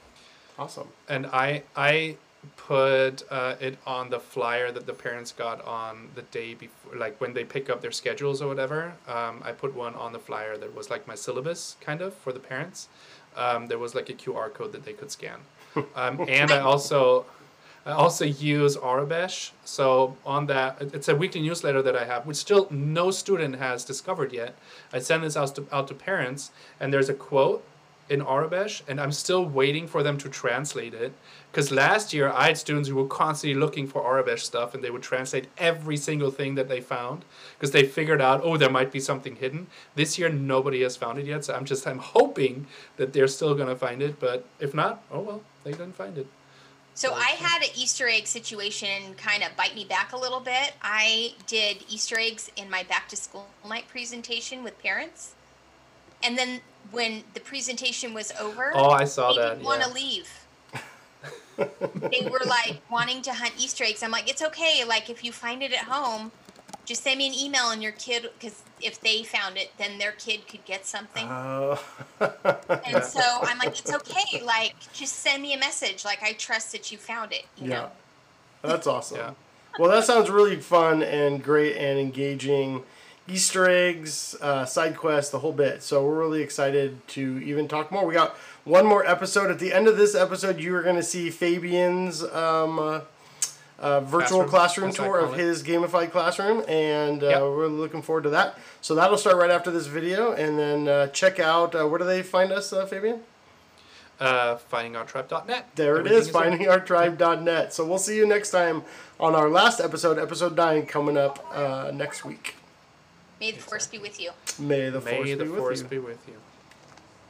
Awesome. 0.59 0.89
and 1.09 1.27
I 1.27 1.63
I 1.77 2.17
put 2.57 3.23
uh, 3.31 3.57
it 3.61 3.77
on 3.87 4.09
the 4.09 4.19
flyer 4.19 4.73
that 4.73 4.87
the 4.87 4.95
parents 4.95 5.31
got 5.33 5.63
on 5.67 6.09
the 6.15 6.23
day 6.23 6.55
before, 6.55 6.97
like 6.97 7.21
when 7.21 7.35
they 7.35 7.45
pick 7.45 7.69
up 7.69 7.83
their 7.83 7.91
schedules 7.91 8.41
or 8.41 8.49
whatever. 8.49 8.95
Um, 9.07 9.43
I 9.45 9.53
put 9.53 9.75
one 9.75 9.95
on 9.95 10.13
the 10.15 10.19
flyer 10.19 10.57
that 10.57 10.75
was 10.75 10.89
like 10.89 11.07
my 11.07 11.15
syllabus, 11.15 11.77
kind 11.83 12.01
of 12.01 12.15
for 12.15 12.33
the 12.33 12.41
parents. 12.41 12.89
Um, 13.37 13.67
there 13.67 13.79
was 13.79 13.95
like 13.95 14.09
a 14.11 14.15
QR 14.15 14.53
code 14.53 14.73
that 14.73 14.85
they 14.85 14.93
could 14.93 15.11
scan, 15.11 15.41
um, 15.95 16.25
and 16.29 16.51
I 16.51 16.61
also. 16.61 17.27
I 17.87 17.93
also 17.93 18.27
use 18.27 18.77
Aurebesh. 18.77 19.53
So 19.65 20.15
on 20.27 20.45
that, 20.49 20.77
it's 20.93 21.09
a 21.09 21.17
weekly 21.17 21.41
newsletter 21.41 21.81
that 21.81 21.97
I 21.97 22.05
have, 22.05 22.27
which 22.27 22.37
still 22.37 22.69
no 22.71 23.11
student 23.11 23.57
has 23.57 23.87
discovered 23.87 24.35
yet. 24.35 24.55
I 24.93 24.99
send 24.99 25.23
this 25.23 25.35
out 25.35 25.55
to, 25.55 25.67
out 25.73 25.89
to 25.89 25.95
parents, 25.95 26.51
and 26.79 26.93
there's 26.93 27.09
a 27.09 27.15
quote 27.15 27.65
in 28.11 28.21
Aurebesh, 28.21 28.83
and 28.89 29.01
I'm 29.01 29.13
still 29.13 29.47
waiting 29.47 29.87
for 29.87 30.03
them 30.03 30.19
to 30.19 30.29
translate 30.29 30.93
it. 30.93 31.13
Because 31.51 31.71
last 31.71 32.13
year 32.13 32.29
I 32.29 32.49
had 32.49 32.59
students 32.59 32.89
who 32.89 32.97
were 32.97 33.07
constantly 33.07 33.59
looking 33.59 33.87
for 33.87 34.03
Aurebesh 34.03 34.41
stuff, 34.41 34.75
and 34.75 34.83
they 34.83 34.91
would 34.91 35.03
translate 35.03 35.47
every 35.57 35.97
single 35.97 36.31
thing 36.31 36.57
that 36.57 36.69
they 36.69 36.81
found 36.81 37.25
because 37.57 37.71
they 37.71 37.85
figured 37.85 38.21
out, 38.21 38.41
oh, 38.43 38.57
there 38.57 38.69
might 38.69 38.93
be 38.93 39.01
something 39.01 39.37
hidden. 39.37 39.69
This 39.95 40.19
year 40.19 40.29
nobody 40.29 40.83
has 40.83 40.97
found 40.97 41.19
it 41.19 41.27
yet, 41.27 41.45
so 41.45 41.55
I'm 41.55 41.65
just 41.65 41.87
I'm 41.87 41.99
hoping 41.99 42.67
that 42.97 43.13
they're 43.13 43.29
still 43.29 43.55
gonna 43.55 43.77
find 43.77 44.03
it. 44.03 44.19
But 44.19 44.45
if 44.59 44.75
not, 44.75 45.03
oh 45.11 45.21
well, 45.21 45.43
they 45.63 45.71
didn't 45.71 45.95
find 45.95 46.19
it. 46.19 46.27
So 46.95 47.15
I 47.15 47.31
had 47.31 47.63
an 47.63 47.71
Easter 47.77 48.09
egg 48.09 48.27
situation 48.27 49.15
kind 49.17 49.43
of 49.45 49.57
bite 49.57 49.75
me 49.75 49.85
back 49.85 50.13
a 50.13 50.19
little 50.19 50.41
bit. 50.41 50.75
I 50.83 51.35
did 51.47 51.85
Easter 51.89 52.19
eggs 52.19 52.51
in 52.57 52.69
my 52.69 52.83
back 52.83 53.09
to 53.09 53.17
school 53.17 53.49
night 53.67 53.89
presentation 53.89 54.65
with 54.65 54.79
parents. 54.83 55.35
And 56.23 56.37
then 56.37 56.61
when 56.91 57.25
the 57.35 57.41
presentation 57.41 58.15
was 58.15 58.33
over, 58.41 58.73
Oh, 58.75 58.91
I 58.91 59.05
saw 59.05 59.33
they 59.33 59.39
that. 59.41 59.49
didn't 59.55 59.65
want 59.65 59.83
to 59.83 59.89
yeah. 59.89 59.95
leave. 59.95 60.47
they 61.57 62.29
were 62.31 62.41
like 62.47 62.81
wanting 62.91 63.23
to 63.23 63.33
hunt 63.33 63.53
Easter 63.59 63.85
eggs. 63.85 64.03
I'm 64.03 64.11
like, 64.11 64.29
it's 64.29 64.43
okay. 64.43 64.85
Like 64.87 65.11
if 65.11 65.25
you 65.25 65.33
find 65.33 65.63
it 65.63 65.73
at 65.73 65.85
home, 65.85 66.33
just 66.85 67.05
send 67.05 67.19
me 67.19 67.29
an 67.29 67.35
email 67.35 67.71
and 67.71 67.83
your 67.83 67.93
kid, 67.93 68.29
because 68.39 68.63
if 68.81 69.01
they 69.01 69.23
found 69.23 69.57
it, 69.57 69.71
then 69.79 69.99
their 69.99 70.13
kid 70.13 70.49
could 70.49 70.65
get 70.65 70.87
something. 70.87 71.27
Uh, 71.27 71.77
and 72.21 73.05
so 73.05 73.21
I'm 73.43 73.59
like, 73.59 73.79
it's 73.79 73.93
okay. 73.93 74.43
Like 74.43 74.75
just 74.93 75.17
send 75.17 75.43
me 75.43 75.53
a 75.55 75.59
message. 75.59 76.05
Like 76.05 76.23
I 76.23 76.33
trust 76.33 76.73
that 76.73 76.91
you 76.91 76.99
found 76.99 77.33
it. 77.33 77.45
You 77.57 77.71
yeah. 77.71 77.77
know. 77.77 77.91
That's 78.63 78.87
awesome. 78.87 79.19
Yeah. 79.19 79.31
Well, 79.79 79.91
that 79.91 80.05
sounds 80.05 80.31
really 80.31 80.57
fun 80.57 81.03
and 81.03 81.43
great 81.43 81.77
and 81.77 81.99
engaging. 81.99 82.83
Easter 83.31 83.69
eggs, 83.69 84.35
uh, 84.41 84.65
side 84.65 84.97
quests, 84.97 85.31
the 85.31 85.39
whole 85.39 85.53
bit. 85.53 85.83
So 85.83 86.05
we're 86.05 86.19
really 86.19 86.43
excited 86.43 87.07
to 87.09 87.39
even 87.45 87.69
talk 87.69 87.91
more. 87.93 88.05
We 88.05 88.15
got 88.15 88.37
one 88.65 88.85
more 88.87 89.07
episode. 89.07 89.51
At 89.51 89.59
the 89.59 89.73
end 89.73 89.89
of 89.89 89.97
this 89.97 90.15
episode, 90.15 90.61
you 90.61 90.75
are 90.77 90.83
going 90.83 90.97
to 90.97 91.03
see 91.03 91.31
Fabian's 91.31 92.23
um, 92.23 92.79
uh, 92.79 93.01
uh, 93.79 94.01
virtual 94.01 94.45
Classroom, 94.45 94.91
classroom, 94.93 94.93
tour 94.93 95.19
of 95.21 95.35
his 95.35 95.63
gamified 95.63 96.11
classroom, 96.11 96.63
and 96.69 97.23
uh, 97.23 97.29
Yep. 97.29 97.41
we're 97.43 97.67
looking 97.69 98.03
forward 98.03 98.25
to 98.25 98.31
that. 98.31 98.59
So 98.83 98.95
that'll 98.95 99.17
start 99.17 99.37
right 99.37 99.51
after 99.51 99.71
this 99.71 99.87
video, 99.87 100.33
and 100.33 100.59
then 100.59 100.87
uh, 100.89 101.07
check 101.09 101.39
out 101.41 101.75
uh, 101.75 101.87
where 101.89 101.99
do 101.99 102.05
they 102.05 102.23
find 102.23 102.53
us, 102.53 102.73
uh, 102.73 102.85
Fabian? 102.85 103.21
Uh, 104.19 104.59
findingourtribe.net. 104.71 105.71
There 105.77 105.97
it 105.97 106.01
Everything 106.01 106.19
is, 106.19 106.29
findingourtribe.net. 106.29 107.73
So 107.73 107.87
we'll 107.87 107.97
see 107.97 108.19
you 108.19 108.27
next 108.27 108.51
time 108.51 108.83
on 109.19 109.35
our 109.35 109.49
last 109.49 109.81
episode, 109.81 110.19
episode 110.19 110.55
9, 110.59 110.85
coming 110.85 111.17
up 111.17 111.43
uh, 111.55 111.91
next 111.95 112.23
week. 112.23 112.57
May 113.41 113.53
the 113.53 113.59
force 113.61 113.87
be 113.87 113.99
with 113.99 114.21
you. 114.21 114.31
May 114.59 114.91
the 114.91 115.01
May 115.01 115.17
force 115.17 115.31
the 115.31 115.45
be 115.45 115.51
force 115.51 115.83
with 115.83 115.93
you. 115.93 116.01
be 116.01 116.07
with 116.07 116.29
you. 116.29 116.35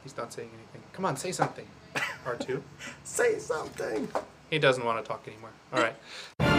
He's 0.03 0.17
not 0.17 0.33
saying 0.33 0.49
anything. 0.53 0.81
Come 0.93 1.05
on, 1.05 1.15
say 1.15 1.31
something. 1.31 1.65
R2. 2.25 2.61
Say 3.03 3.39
something. 3.39 4.07
He 4.49 4.59
doesn't 4.59 4.85
want 4.85 5.03
to 5.03 5.07
talk 5.07 5.27
anymore. 5.27 5.49
All 5.73 5.81
right. 5.81 5.95